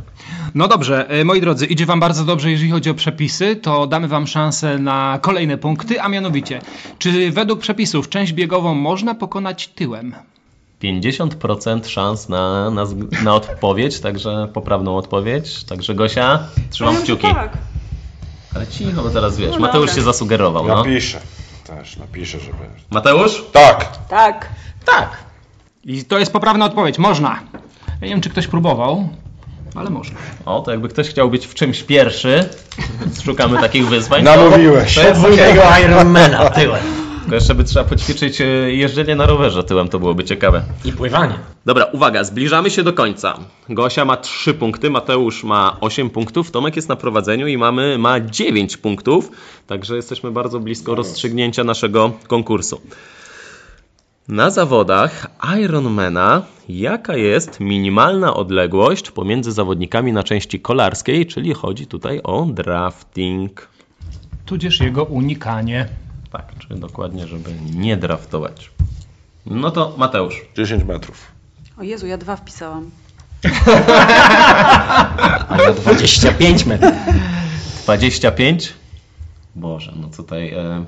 No 0.55 0.67
dobrze, 0.67 1.09
e, 1.09 1.23
moi 1.23 1.41
drodzy, 1.41 1.65
idzie 1.65 1.85
wam 1.85 1.99
bardzo 1.99 2.25
dobrze, 2.25 2.51
jeżeli 2.51 2.71
chodzi 2.71 2.89
o 2.89 2.93
przepisy, 2.93 3.55
to 3.55 3.87
damy 3.87 4.07
wam 4.07 4.27
szansę 4.27 4.77
na 4.79 5.19
kolejne 5.21 5.57
punkty, 5.57 6.01
a 6.01 6.09
mianowicie, 6.09 6.61
czy 6.99 7.31
według 7.31 7.59
przepisów 7.59 8.09
część 8.09 8.33
biegową 8.33 8.75
można 8.75 9.15
pokonać 9.15 9.67
tyłem? 9.67 10.15
50% 10.83 11.87
szans 11.87 12.29
na, 12.29 12.69
na, 12.69 12.83
na 13.23 13.33
odpowiedź, 13.35 13.99
także 13.99 14.47
poprawną 14.53 14.97
odpowiedź. 14.97 15.63
Także 15.63 15.95
Gosia, 15.95 16.39
trzymam 16.69 16.95
że 16.95 17.01
kciuki. 17.01 17.27
Tak. 17.33 17.57
Ale 18.55 18.67
cicho, 18.67 19.01
bo 19.01 19.09
teraz 19.09 19.37
wiesz, 19.37 19.51
No 19.51 19.59
Mateusz 19.59 19.85
dobra. 19.85 19.95
się 19.95 20.01
zasugerował. 20.01 20.67
No. 20.67 20.75
Napiszę. 20.75 21.19
Też 21.67 21.97
napiszę, 21.97 22.39
żeby... 22.39 22.57
Mateusz? 22.91 23.43
Tak! 23.51 23.97
Tak. 24.07 24.49
Tak. 24.85 25.09
I 25.85 26.05
to 26.05 26.19
jest 26.19 26.33
poprawna 26.33 26.65
odpowiedź, 26.65 26.97
można. 26.97 27.39
Ja 28.01 28.07
nie 28.07 28.13
wiem, 28.13 28.21
czy 28.21 28.29
ktoś 28.29 28.47
próbował, 28.47 29.09
ale 29.75 29.89
można. 29.89 30.15
O, 30.45 30.59
to 30.61 30.71
jakby 30.71 30.89
ktoś 30.89 31.09
chciał 31.09 31.29
być 31.29 31.47
w 31.47 31.53
czymś 31.53 31.83
pierwszy, 31.83 32.49
szukamy 33.25 33.61
takich 33.61 33.87
wyzwań. 33.87 34.23
Namówiłeś. 34.23 34.95
To 34.95 35.01
jest 35.01 35.19
okej. 35.19 35.37
Podwójnego 35.37 35.61
Ironmana 35.85 36.49
tyłem. 36.49 36.81
Tylko 37.21 37.35
jeszcze 37.35 37.55
by 37.55 37.63
trzeba 37.63 37.85
poćwiczyć 37.85 38.41
e, 38.41 38.45
jeżdżenie 38.71 39.15
na 39.15 39.25
rowerze 39.25 39.63
tyłem, 39.63 39.87
to 39.87 39.99
byłoby 39.99 40.23
ciekawe. 40.23 40.61
I 40.85 40.91
pływanie. 40.91 41.33
Dobra, 41.65 41.85
uwaga, 41.85 42.23
zbliżamy 42.23 42.69
się 42.69 42.83
do 42.83 42.93
końca. 42.93 43.37
Gosia 43.69 44.05
ma 44.05 44.17
3 44.17 44.53
punkty, 44.53 44.89
Mateusz 44.89 45.43
ma 45.43 45.77
8 45.81 46.09
punktów, 46.09 46.51
Tomek 46.51 46.75
jest 46.75 46.89
na 46.89 46.95
prowadzeniu 46.95 47.47
i 47.47 47.57
mamy, 47.57 47.97
ma 47.97 48.19
9 48.19 48.77
punktów, 48.77 49.31
także 49.67 49.95
jesteśmy 49.95 50.31
bardzo 50.31 50.59
blisko 50.59 50.95
rozstrzygnięcia 50.95 51.63
naszego 51.63 52.11
konkursu. 52.27 52.81
Na 54.27 54.49
zawodach 54.49 55.27
Ironmana 55.59 56.41
jaka 56.69 57.15
jest 57.15 57.59
minimalna 57.59 58.33
odległość 58.33 59.11
pomiędzy 59.11 59.51
zawodnikami 59.51 60.13
na 60.13 60.23
części 60.23 60.59
kolarskiej, 60.59 61.25
czyli 61.25 61.53
chodzi 61.53 61.87
tutaj 61.87 62.19
o 62.23 62.45
drafting. 62.45 63.67
Tudzież 64.45 64.79
jego 64.79 65.03
unikanie. 65.03 65.89
Tak, 66.31 66.45
czyli 66.59 66.79
dokładnie, 66.79 67.27
żeby 67.27 67.51
nie 67.75 67.97
draftować. 67.97 68.71
No 69.45 69.71
to 69.71 69.93
Mateusz. 69.97 70.41
10 70.57 70.83
metrów. 70.83 71.27
O 71.77 71.83
Jezu, 71.83 72.07
ja 72.07 72.17
dwa 72.17 72.35
wpisałam. 72.35 72.91
A 75.49 75.57
ja 75.61 75.73
25 75.73 76.65
metrów. 76.65 76.93
25? 77.83 78.73
Boże, 79.55 79.93
no 79.95 80.07
tutaj... 80.07 80.49
E... 80.53 80.85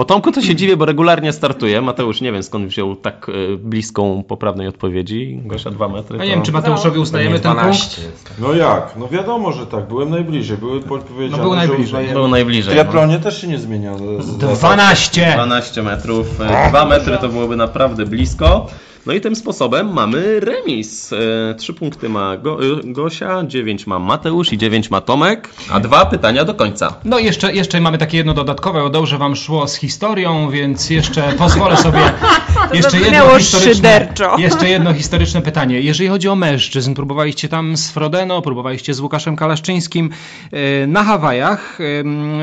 Po 0.00 0.04
Tomku 0.04 0.32
to 0.32 0.42
się 0.42 0.54
dziwię, 0.54 0.76
bo 0.76 0.84
regularnie 0.84 1.32
startuje. 1.32 1.80
Mateusz 1.82 2.20
nie 2.20 2.32
wiem 2.32 2.42
skąd 2.42 2.66
wziął 2.66 2.96
tak 2.96 3.26
e, 3.28 3.56
bliską 3.56 4.22
poprawnej 4.28 4.66
odpowiedzi. 4.68 5.40
Gosia 5.44 5.70
2 5.70 5.88
metry. 5.88 6.18
Ja 6.18 6.24
nie 6.24 6.30
wiem, 6.30 6.42
czy 6.42 6.52
Mateuszowi 6.52 6.98
ustajemy 6.98 7.40
ten 7.40 7.52
punkt. 7.52 7.60
12 7.62 8.02
jest. 8.02 8.30
No 8.38 8.54
jak? 8.54 8.94
No 8.96 9.08
wiadomo, 9.08 9.52
że 9.52 9.66
tak. 9.66 9.88
Byłem 9.88 10.10
najbliżej. 10.10 10.56
Były 10.58 10.80
podpowiedziane, 10.80 11.36
No 11.36 11.42
był 11.42 11.52
że 11.52 11.56
najbliżej. 11.58 11.84
uznajemy- 11.84 12.12
Był 12.14 12.28
najbliżej. 12.28 12.62
W 12.74 12.76
triatlonie 12.76 13.18
też 13.18 13.40
się 13.40 13.46
nie 13.46 13.58
zmienia. 13.58 13.94
z- 13.98 14.24
z- 14.24 14.36
12! 14.38 15.32
12 15.34 15.82
metrów. 15.82 16.26
2 16.68 16.84
metry 16.86 17.18
to 17.18 17.28
byłoby 17.28 17.56
naprawdę 17.56 18.06
blisko. 18.06 18.66
No 19.06 19.12
i 19.12 19.20
tym 19.20 19.36
sposobem 19.36 19.92
mamy 19.92 20.40
remis. 20.40 21.12
E, 21.12 21.54
Trzy 21.54 21.74
punkty 21.74 22.08
ma 22.08 22.36
Go, 22.36 22.58
e, 22.64 22.66
Gosia, 22.84 23.44
9 23.46 23.86
ma 23.86 23.98
Mateusz 23.98 24.52
i 24.52 24.58
9 24.58 24.90
ma 24.90 25.00
Tomek, 25.00 25.48
a 25.70 25.80
dwa 25.80 26.06
pytania 26.06 26.44
do 26.44 26.54
końca. 26.54 26.94
No 27.04 27.18
i 27.18 27.24
jeszcze, 27.24 27.52
jeszcze 27.54 27.80
mamy 27.80 27.98
takie 27.98 28.16
jedno 28.16 28.34
dodatkowe, 28.34 28.80
bo 28.80 28.90
dobrze 28.90 29.18
wam 29.18 29.36
szło 29.36 29.68
z 29.68 29.74
historią, 29.76 30.50
więc 30.50 30.90
jeszcze 30.90 31.22
pozwolę 31.38 31.76
sobie 31.76 31.98
jeszcze 32.72 33.00
jedno, 33.00 33.38
historyczne, 33.38 33.74
szyderczo. 33.74 34.36
jeszcze 34.38 34.68
jedno 34.68 34.94
historyczne 34.94 35.42
pytanie. 35.42 35.80
Jeżeli 35.80 36.08
chodzi 36.08 36.28
o 36.28 36.36
mężczyzn, 36.36 36.94
próbowaliście 36.94 37.48
tam 37.48 37.76
z 37.76 37.90
Frodeno, 37.90 38.42
próbowaliście 38.42 38.94
z 38.94 39.00
Łukaszem 39.00 39.36
Kalaszczyńskim. 39.36 40.10
E, 40.52 40.86
Na 40.86 41.04
Hawajach 41.04 41.78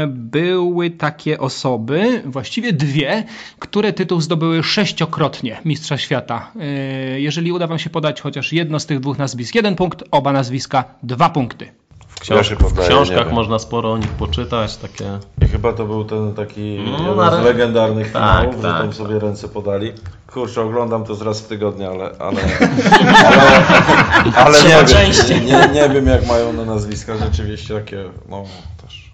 były 0.07 0.89
takie 0.89 1.39
osoby, 1.39 2.21
właściwie 2.25 2.73
dwie, 2.73 3.23
które 3.59 3.93
tytuł 3.93 4.21
zdobyły 4.21 4.63
sześciokrotnie 4.63 5.61
Mistrza 5.65 5.97
Świata. 5.97 6.46
E, 6.59 7.19
Jeżeli 7.19 7.51
uda 7.51 7.67
wam 7.67 7.79
się 7.79 7.89
podać 7.89 8.21
chociaż 8.21 8.53
jedno 8.53 8.79
z 8.79 8.85
tych 8.85 8.99
dwóch 8.99 9.17
nazwisk, 9.17 9.55
jeden 9.55 9.75
punkt, 9.75 10.03
oba 10.11 10.31
nazwiska, 10.33 10.83
dwa 11.03 11.29
punkty. 11.29 11.71
W, 12.07 12.19
książ- 12.19 12.37
Ja 12.37 12.43
się 12.43 12.55
poddaję, 12.55 12.87
w 12.87 12.91
książkach 12.91 13.31
można 13.31 13.59
sporo 13.59 13.91
o 13.91 13.97
nich 13.97 14.09
poczytać, 14.09 14.77
takie... 14.77 15.19
I 15.41 15.47
chyba 15.47 15.73
to 15.73 15.85
był 15.85 16.05
ten 16.05 16.33
taki 16.33 16.79
No, 17.05 17.15
na 17.15 17.41
z 17.41 17.43
legendarnych 17.45 18.11
Tak, 18.11 18.43
że 18.53 18.61
tak, 18.61 18.77
tam 18.77 18.87
tak. 18.87 18.93
sobie 18.95 19.19
ręce 19.19 19.47
podali. 19.49 19.91
Kurczę, 20.33 20.61
oglądam 20.61 21.03
to 21.05 21.15
z 21.15 21.21
raz 21.21 21.41
w 21.41 21.47
tygodniu, 21.47 21.87
ale, 21.91 22.03
ale, 22.19 22.41
ale, 24.35 24.35
ale 24.35 24.63
nie, 24.63 24.85
wiem, 24.85 25.45
nie, 25.45 25.67
nie 25.81 25.89
wiem 25.89 26.07
jak 26.07 26.27
mają 26.27 26.53
na 26.53 26.65
nazwiska 26.65 27.17
rzeczywiście 27.17 27.73
takie, 27.75 28.03
no 28.29 28.43
też. 28.83 29.11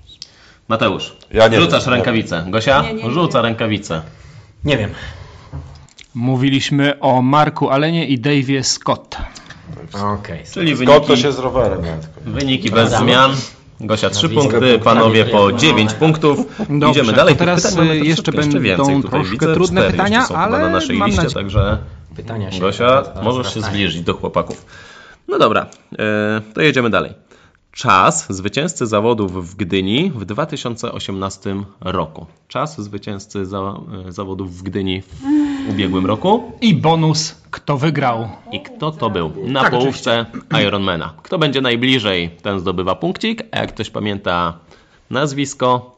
Mateusz, 0.67 1.15
Ja 1.32 1.48
nie 1.48 1.62
rzucasz 1.62 1.86
wiem. 1.86 1.93
rękawicę. 1.93 2.46
Gosia? 2.48 2.82
Nie, 2.82 2.93
nie, 2.93 3.04
nie. 3.04 3.12
Rzuca 3.12 3.41
rękawicę. 3.41 4.02
Nie 4.63 4.78
wiem. 4.78 4.89
Mówiliśmy 6.15 6.99
o 6.99 7.21
Marku 7.21 7.69
Alenie 7.69 8.08
i 8.08 8.21
Dave'ie 8.21 8.63
Scott. 8.63 9.17
Okej. 9.93 10.39
Czyli 10.54 10.71
to 10.71 10.78
wyniki, 10.78 11.17
się 11.17 11.32
z 11.32 11.39
rowerem 11.39 11.82
wyniki 12.26 12.71
bez 12.71 12.89
Prawda. 12.89 12.97
zmian. 12.97 13.32
Gosia 13.80 14.10
3 14.10 14.23
Nazwisko 14.28 14.49
punkty, 14.49 14.80
panowie 14.80 15.26
po 15.26 15.38
wyjechane. 15.38 15.60
9 15.60 15.93
punktów. 15.93 16.38
Dobrze, 16.69 16.89
Idziemy 17.02 17.13
dalej. 17.13 17.34
to 17.36 17.39
teraz, 17.39 17.78
y, 17.78 17.97
jeszcze 17.97 18.32
będą 18.32 18.60
więcej. 18.60 18.95
Tutaj 18.95 19.12
troszkę 19.12 19.32
widzę, 19.32 19.54
trudne 19.54 19.82
cztery 19.82 19.91
pytania, 19.91 20.17
jeszcze 20.17 20.34
są 20.34 20.34
chyba 20.34 20.45
ale 20.45 20.60
na 20.60 20.69
naszej 20.69 20.97
mam 20.97 21.10
liście, 21.10 21.30
także 21.30 21.78
Pytania 22.15 22.52
się 22.52 22.60
Gosia, 22.60 23.04
możesz 23.23 23.54
się 23.54 23.62
zbliżyć 23.62 24.02
do 24.02 24.13
chłopaków. 24.13 24.65
No 25.28 25.39
dobra, 25.39 25.65
e, 25.99 26.41
to 26.54 26.62
jedziemy 26.62 26.89
dalej. 26.89 27.13
Czas 27.74 28.34
zwycięzcy 28.34 28.88
zawodów 28.88 29.52
w 29.52 29.56
Gdyni 29.56 30.12
w 30.16 30.26
2018 30.26 31.56
roku. 31.82 32.26
Czas 32.48 32.82
zwycięzcy 32.82 33.46
za, 33.46 33.58
e, 34.08 34.12
zawodów 34.12 34.58
w 34.58 34.64
Gdyni 34.64 35.02
w 35.02 35.10
ubiegłym 35.70 36.06
roku. 36.06 36.52
I 36.62 36.76
bonus, 36.76 37.36
kto 37.52 37.78
wygrał. 37.78 38.30
I 38.52 38.62
kto 38.62 38.92
to 38.92 39.10
był? 39.10 39.32
Na 39.46 39.62
Tak, 39.62 39.72
połówce 39.72 40.26
Ironmana. 40.64 41.14
Kto 41.24 41.40
będzie 41.40 41.62
najbliżej, 41.62 42.30
ten 42.42 42.60
zdobywa 42.60 42.96
punkcik, 42.96 43.44
a 43.52 43.58
jak 43.58 43.74
ktoś 43.74 43.90
pamięta 43.90 44.54
nazwisko, 45.10 45.96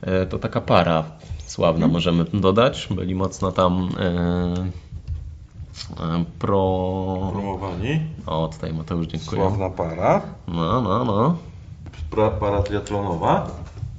e, 0.00 0.26
to 0.26 0.38
taka 0.38 0.60
para 0.60 1.04
sławna 1.46 1.88
możemy 1.88 2.24
dodać. 2.24 2.88
Byli 2.90 3.14
mocno 3.14 3.52
tam 3.52 3.88
e, 3.98 4.70
pro... 6.38 7.30
Promowani, 7.32 8.00
O, 8.26 8.48
tutaj 8.48 8.72
Mateusz, 8.72 9.06
dziękuję. 9.06 9.40
sławna 9.42 9.70
para, 9.70 10.22
No, 10.48 10.80
no, 10.82 11.04
no. 11.04 11.36
pra, 12.10 12.30
para 12.30 12.62
triatlonowa. 12.62 13.46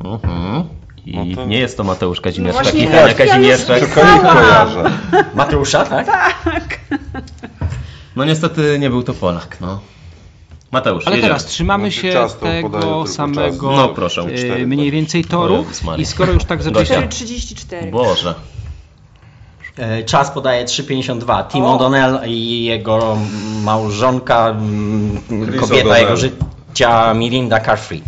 Mhm. 0.04 0.64
I 1.06 1.18
No 1.30 1.36
to- 1.36 1.46
nie 1.46 1.60
jest 1.60 1.78
to 1.78 1.84
Mateusz 1.84 2.22
Kazimierczak 2.22 2.64
właśnie 2.64 2.84
i 2.84 2.88
Hania 2.88 3.08
tak, 3.08 3.20
ja 3.20 3.26
Kazimierczak. 3.26 3.80
Tylko 3.80 4.02
kojarzę. 4.02 4.92
Mateusza, 5.36 5.86
tak? 5.86 6.08
No 8.16 8.26
niestety 8.26 8.80
nie 8.80 8.90
był 8.90 9.04
to 9.04 9.14
Polak, 9.14 9.58
no. 9.62 9.80
Mateusz, 10.72 11.08
Ale 11.08 11.16
jedziemy. 11.16 11.34
teraz 11.34 11.46
trzymamy 11.46 11.92
się 11.92 12.14
tego 12.42 13.08
samego. 13.08 13.72
No, 13.72 13.90
proszę. 13.90 14.22
e, 14.22 14.66
mniej 14.66 14.92
więcej 14.92 15.26
toru 15.26 15.66
i 15.98 16.06
skoro 16.06 16.34
już 16.34 16.44
tak 16.46 16.64
zaczęliśmy... 16.64 16.96
Gosia. 16.96 17.08
4,34. 17.08 17.92
Boże. 17.92 18.36
E, 19.78 20.04
Czas 20.04 20.32
podaje 20.32 20.66
3,52. 20.66 21.48
Tim 21.48 21.64
O. 21.64 21.78
O'Donnell 21.78 22.28
i 22.28 22.64
jego 22.64 23.18
małżonka, 23.64 24.50
mm, 24.50 25.18
Chris 25.48 25.62
kobieta 25.62 25.90
O'Donnell. 25.90 26.00
jego 26.02 26.18
życia, 26.18 27.14
Mirinda 27.14 27.60
Carfree. 27.60 28.02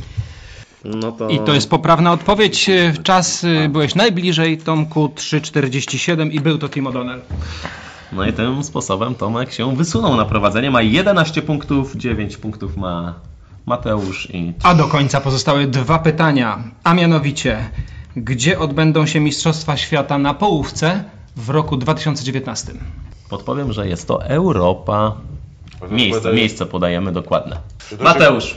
No 0.86 1.12
to... 1.12 1.30
I 1.30 1.40
to 1.40 1.54
jest 1.54 1.70
poprawna 1.70 2.12
odpowiedź. 2.12 2.70
E, 2.70 2.94
Czas 3.04 3.44
e, 3.44 3.70
byłeś 3.70 3.96
najbliżej, 3.96 4.58
Tomku 4.58 5.08
3,47 5.16 6.32
i 6.32 6.40
był 6.40 6.58
to 6.58 6.70
Tim 6.70 6.86
O'Donnell. 6.86 7.20
No 8.12 8.26
i 8.26 8.34
tym 8.34 8.64
sposobem 8.64 9.16
Tomek 9.16 9.54
się 9.54 9.76
wysunął 9.76 10.16
na 10.16 10.26
prowadzenie. 10.26 10.72
Ma 10.72 10.82
11 10.82 11.42
punktów, 11.42 11.96
9 11.96 12.38
punktów 12.38 12.78
ma 12.78 13.14
Mateusz 13.66 14.30
i... 14.34 14.54
A 14.64 14.76
do 14.76 14.88
końca 14.88 15.22
pozostały 15.22 15.68
dwa 15.68 16.00
pytania, 16.00 16.64
a 16.84 16.94
mianowicie, 16.94 17.70
gdzie 18.16 18.60
odbędą 18.60 19.06
się 19.06 19.20
Mistrzostwa 19.20 19.78
Świata 19.78 20.18
na 20.18 20.34
połówce 20.34 21.04
w 21.36 21.50
roku 21.50 21.78
2019? 21.78 22.74
Podpowiem, 23.30 23.74
że 23.74 23.88
jest 23.88 24.08
to 24.08 24.26
Europa. 24.26 25.16
Miejsce, 25.90 26.34
miejsce 26.34 26.66
podajemy 26.66 27.12
dokładne. 27.12 27.60
Mateusz, 28.00 28.56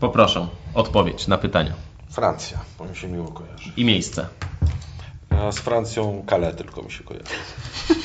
poproszę 0.00 0.48
odpowiedź 0.74 1.26
na 1.26 1.38
pytania. 1.38 1.72
Francja, 2.10 2.58
bo 2.78 2.84
mi 2.84 2.96
się 2.96 3.08
miło 3.08 3.28
kojarzy. 3.28 3.72
I 3.76 3.84
miejsce. 3.84 4.26
A 5.30 5.52
z 5.52 5.58
Francją 5.58 6.24
Calais 6.30 6.56
tylko 6.56 6.82
mi 6.82 6.90
się 6.90 7.04
kojarzy. 7.04 7.34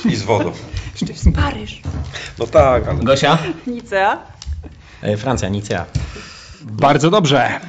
I 0.04 0.16
z 0.16 0.22
wodą. 0.22 0.52
Paryż. 1.42 1.82
No 2.38 2.46
tak, 2.46 2.88
ale... 2.88 2.98
Gosia? 2.98 3.38
Nicea. 3.66 4.18
E, 5.02 5.16
Francja, 5.16 5.48
Nicea. 5.48 5.86
Bardzo 6.62 7.10
dobrze. 7.10 7.60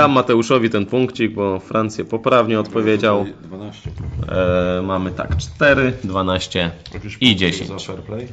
Dam 0.00 0.12
Mateuszowi 0.12 0.70
ten 0.70 0.86
punkcik, 0.86 1.34
bo 1.34 1.58
Francję 1.58 2.04
poprawnie 2.04 2.60
odpowiedział. 2.60 3.26
12. 3.42 3.90
E, 4.28 4.82
mamy 4.82 5.10
tak 5.10 5.36
4, 5.36 5.92
12 6.04 6.70
Jakieś 6.94 7.14
i 7.14 7.18
punkty 7.18 7.36
10. 7.36 7.68
Za 7.68 7.78
fair 7.78 8.02
play? 8.02 8.28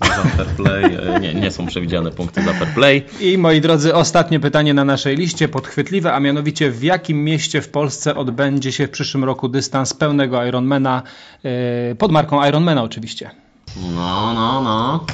Za 0.00 0.22
fair 0.22 0.46
play. 0.46 0.84
E, 0.84 1.20
nie, 1.20 1.34
nie 1.34 1.50
są 1.50 1.66
przewidziane 1.66 2.10
punkty 2.10 2.42
za 2.42 2.52
fair 2.52 2.68
play. 2.74 3.04
I 3.20 3.38
moi 3.38 3.60
drodzy, 3.60 3.94
ostatnie 3.94 4.40
pytanie 4.40 4.74
na 4.74 4.84
naszej 4.84 5.16
liście, 5.16 5.48
podchwytliwe, 5.48 6.12
a 6.12 6.20
mianowicie 6.20 6.70
w 6.70 6.82
jakim 6.82 7.24
mieście 7.24 7.62
w 7.62 7.68
Polsce 7.68 8.14
odbędzie 8.16 8.72
się 8.72 8.86
w 8.86 8.90
przyszłym 8.90 9.24
roku 9.24 9.48
dystans 9.48 9.94
pełnego 9.94 10.44
Ironmana, 10.46 11.02
e, 11.44 11.94
pod 11.94 12.12
marką 12.12 12.48
Ironmana 12.48 12.82
oczywiście. 12.82 13.30
No, 13.76 14.34
no, 14.34 14.62
no. 14.62 15.06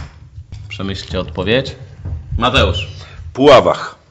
Przemyślcie 0.69 1.21
odpowiedź. 1.21 1.77
Mateusz. 2.39 2.89
Puławach. 3.33 4.04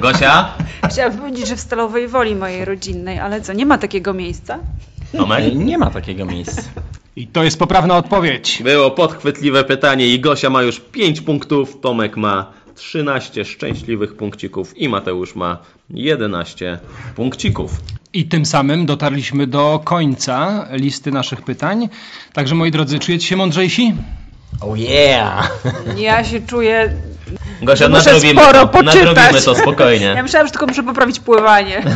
Gosia? 0.00 0.54
Chciałabym 0.90 1.18
powiedzieć, 1.18 1.48
że 1.48 1.56
w 1.56 1.60
Stalowej 1.60 2.08
Woli 2.08 2.34
mojej 2.34 2.64
rodzinnej, 2.64 3.18
ale 3.18 3.40
co, 3.40 3.52
nie 3.52 3.66
ma 3.66 3.78
takiego 3.78 4.14
miejsca? 4.14 4.58
Tomek? 5.12 5.44
E, 5.44 5.54
Nie 5.54 5.78
ma 5.78 5.90
takiego 5.90 6.24
miejsca. 6.26 6.62
I 7.16 7.26
to 7.26 7.44
jest 7.44 7.58
poprawna 7.58 7.96
odpowiedź. 7.96 8.60
Było 8.64 8.90
podchwytliwe 8.90 9.64
pytanie 9.64 10.08
i 10.08 10.20
Gosia 10.20 10.50
ma 10.50 10.62
już 10.62 10.80
5 10.80 11.20
punktów, 11.20 11.80
Tomek 11.80 12.16
ma 12.16 12.52
13 12.74 13.44
szczęśliwych 13.44 14.16
punkcików 14.16 14.78
i 14.78 14.88
Mateusz 14.88 15.34
ma 15.34 15.58
11 15.90 16.78
punkcików. 17.14 17.70
I 18.12 18.24
tym 18.24 18.46
samym 18.46 18.86
dotarliśmy 18.86 19.46
do 19.46 19.80
końca 19.84 20.66
listy 20.72 21.10
naszych 21.10 21.42
pytań. 21.42 21.88
Także 22.32 22.54
moi 22.54 22.70
drodzy, 22.70 22.98
czujecie 22.98 23.26
się 23.26 23.36
mądrzejsi? 23.36 23.94
Oh 24.60 24.76
yeah! 24.78 25.50
Ja 25.96 26.24
się 26.24 26.40
czuję... 26.40 26.90
Gosia, 27.62 27.88
Muszę 27.88 27.98
nadrobimy 28.10 28.40
sporo 28.42 28.60
to, 28.60 28.68
poczytać. 28.68 28.94
nadrobimy 28.94 29.42
to 29.42 29.52
Ja 29.54 29.58
spokojnie. 29.60 30.22
myślałam, 30.22 30.46
że 30.46 30.50
tylko 30.52 30.66
muszę 30.66 30.82
poprawić 30.82 31.20
pływanie. 31.20 31.82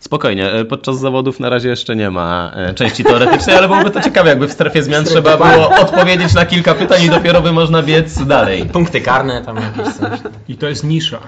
Spokojnie, 0.00 0.52
e, 0.52 0.64
podczas 0.64 0.98
zawodów 0.98 1.40
na 1.40 1.48
razie 1.50 1.68
jeszcze 1.68 1.96
nie 1.96 2.10
ma 2.10 2.52
e, 2.54 2.74
części 2.74 3.04
teoretycznej, 3.04 3.56
ale 3.56 3.68
byłoby 3.68 3.90
to 3.90 4.00
ciekawe, 4.00 4.28
jakby 4.28 4.48
w 4.48 4.52
strefie 4.52 4.82
zmian 4.82 5.04
trzeba 5.04 5.36
było 5.36 5.68
odpowiedzieć 5.80 6.34
na 6.34 6.46
kilka 6.46 6.74
pytań 6.74 7.02
i 7.02 7.10
dopiero 7.10 7.40
by 7.42 7.52
można 7.52 7.82
biec 7.82 8.24
dalej. 8.26 8.66
Punkty 8.66 9.00
karne 9.00 9.42
tam 9.42 9.56
jakieś 9.56 9.94
coś. 9.94 10.20
I 10.48 10.56
to 10.56 10.68
jest 10.68 10.84
nisza. 10.84 11.18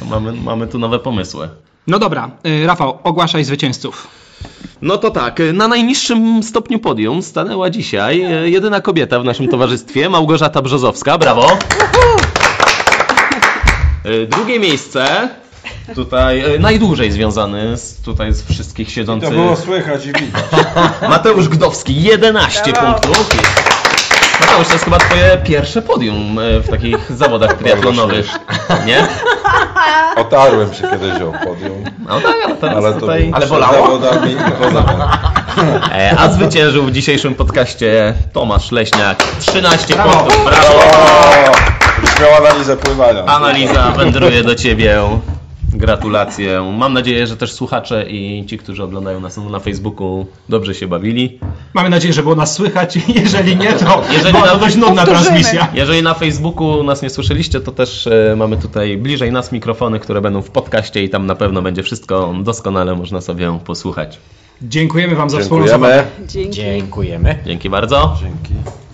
To 0.00 0.04
mamy, 0.04 0.32
mamy 0.32 0.66
tu 0.66 0.78
nowe 0.78 0.98
pomysły. 0.98 1.48
No 1.86 1.98
dobra, 1.98 2.30
y, 2.46 2.66
Rafał, 2.66 2.98
ogłaszaj 3.04 3.44
zwycięzców. 3.44 4.08
No 4.82 4.98
to 4.98 5.10
tak, 5.10 5.38
na 5.52 5.68
najniższym 5.68 6.42
stopniu 6.42 6.78
podium 6.78 7.22
stanęła 7.22 7.70
dzisiaj 7.70 8.22
e, 8.22 8.48
jedyna 8.50 8.80
kobieta 8.80 9.20
w 9.20 9.24
naszym 9.24 9.48
towarzystwie, 9.48 10.08
Małgorzata 10.08 10.62
Brzozowska, 10.62 11.18
brawo. 11.18 11.58
E, 14.04 14.26
Drugie 14.26 14.58
miejsce, 14.60 15.28
tutaj 15.94 16.54
e, 16.54 16.58
najdłużej 16.58 17.12
związany 17.12 17.76
z, 17.76 17.96
tutaj 18.02 18.32
z 18.32 18.42
wszystkich 18.50 18.88
To 18.88 18.94
siedzących, 18.94 19.30
było 19.30 19.56
słychać 19.56 20.06
i 20.06 20.12
widać. 20.12 20.44
Mateusz 21.08 21.48
Gdowski, 21.48 22.02
11 22.02 22.72
Brawo. 22.72 23.00
punktów. 23.00 23.36
Mateusz, 24.40 24.66
to 24.66 24.72
jest 24.72 24.84
chyba 24.84 24.98
twoje 24.98 25.38
pierwsze 25.44 25.82
podium 25.82 26.38
e, 26.38 26.60
w 26.60 26.68
takich 26.68 27.12
zawodach 27.12 27.54
triatlonowych, 27.58 28.26
nie? 28.86 29.08
Otarłem 30.16 30.74
się 30.74 30.82
kiedyś 30.88 31.22
o 31.22 31.32
podium. 31.46 31.84
No 32.08 32.20
tak, 32.20 32.34
ale 32.44 32.56
teraz 32.56 32.76
Ale 32.84 32.94
to 32.94 33.00
tutaj... 33.00 33.30
Ale 33.34 33.46
bolało? 33.46 33.72
zawodach. 33.86 34.18
E, 35.92 36.16
A 36.18 36.28
zwyciężył 36.28 36.84
w 36.84 36.92
dzisiejszym 36.92 37.34
podcaście 37.34 38.14
Tomasz 38.32 38.72
Leśniak. 38.72 39.24
13 39.40 39.94
Brawo. 39.94 40.10
punktów. 40.10 40.44
Brawo! 40.44 40.68
O! 40.68 41.52
Już 42.02 42.20
miał 42.20 42.34
analizę 42.46 42.76
pływania. 42.76 43.24
Analiza 43.24 43.90
wędruje 43.90 44.44
do 44.44 44.54
ciebie. 44.54 44.98
Gratulacje. 45.76 46.72
Mam 46.78 46.92
nadzieję, 46.92 47.26
że 47.26 47.36
też 47.36 47.52
słuchacze 47.52 48.06
i 48.10 48.46
ci, 48.46 48.58
którzy 48.58 48.82
oglądają 48.84 49.20
nas 49.20 49.36
na 49.36 49.60
Facebooku 49.60 50.26
dobrze 50.48 50.74
się 50.74 50.86
bawili. 50.88 51.38
Mamy 51.74 51.90
nadzieję, 51.90 52.14
że 52.14 52.22
było 52.22 52.34
nas 52.34 52.54
słychać. 52.54 52.98
Jeżeli 53.22 53.56
nie, 53.56 53.72
to 53.72 54.02
Jeżeli 54.12 54.32
była 54.32 54.46
na- 54.46 54.52
to 54.52 54.58
dość 54.58 54.76
nudna 54.76 54.94
Powtórzymy. 55.06 55.24
transmisja. 55.24 55.68
Jeżeli 55.74 56.02
na 56.02 56.14
Facebooku 56.14 56.82
nas 56.82 57.02
nie 57.02 57.10
słyszeliście, 57.10 57.60
to 57.60 57.72
też 57.72 58.06
e, 58.06 58.34
mamy 58.36 58.56
tutaj 58.56 58.96
bliżej 58.96 59.32
nas 59.32 59.52
mikrofony, 59.52 60.00
które 60.00 60.20
będą 60.20 60.42
w 60.42 60.50
podcaście 60.50 61.04
i 61.04 61.10
tam 61.10 61.26
na 61.26 61.34
pewno 61.34 61.62
będzie 61.62 61.82
wszystko 61.82 62.34
doskonale 62.42 62.94
można 62.94 63.20
sobie 63.20 63.58
posłuchać. 63.64 64.18
Dziękujemy 64.62 65.14
Wam 65.14 65.30
za 65.30 65.38
wspólną 65.38 65.68
zabawę. 65.68 66.04
Dziękujemy. 66.18 66.28
Dzięki. 66.32 66.56
Dziękujemy. 66.56 67.38
Dzięki 67.46 67.70
bardzo. 67.70 68.16
Dzięki. 68.20 68.54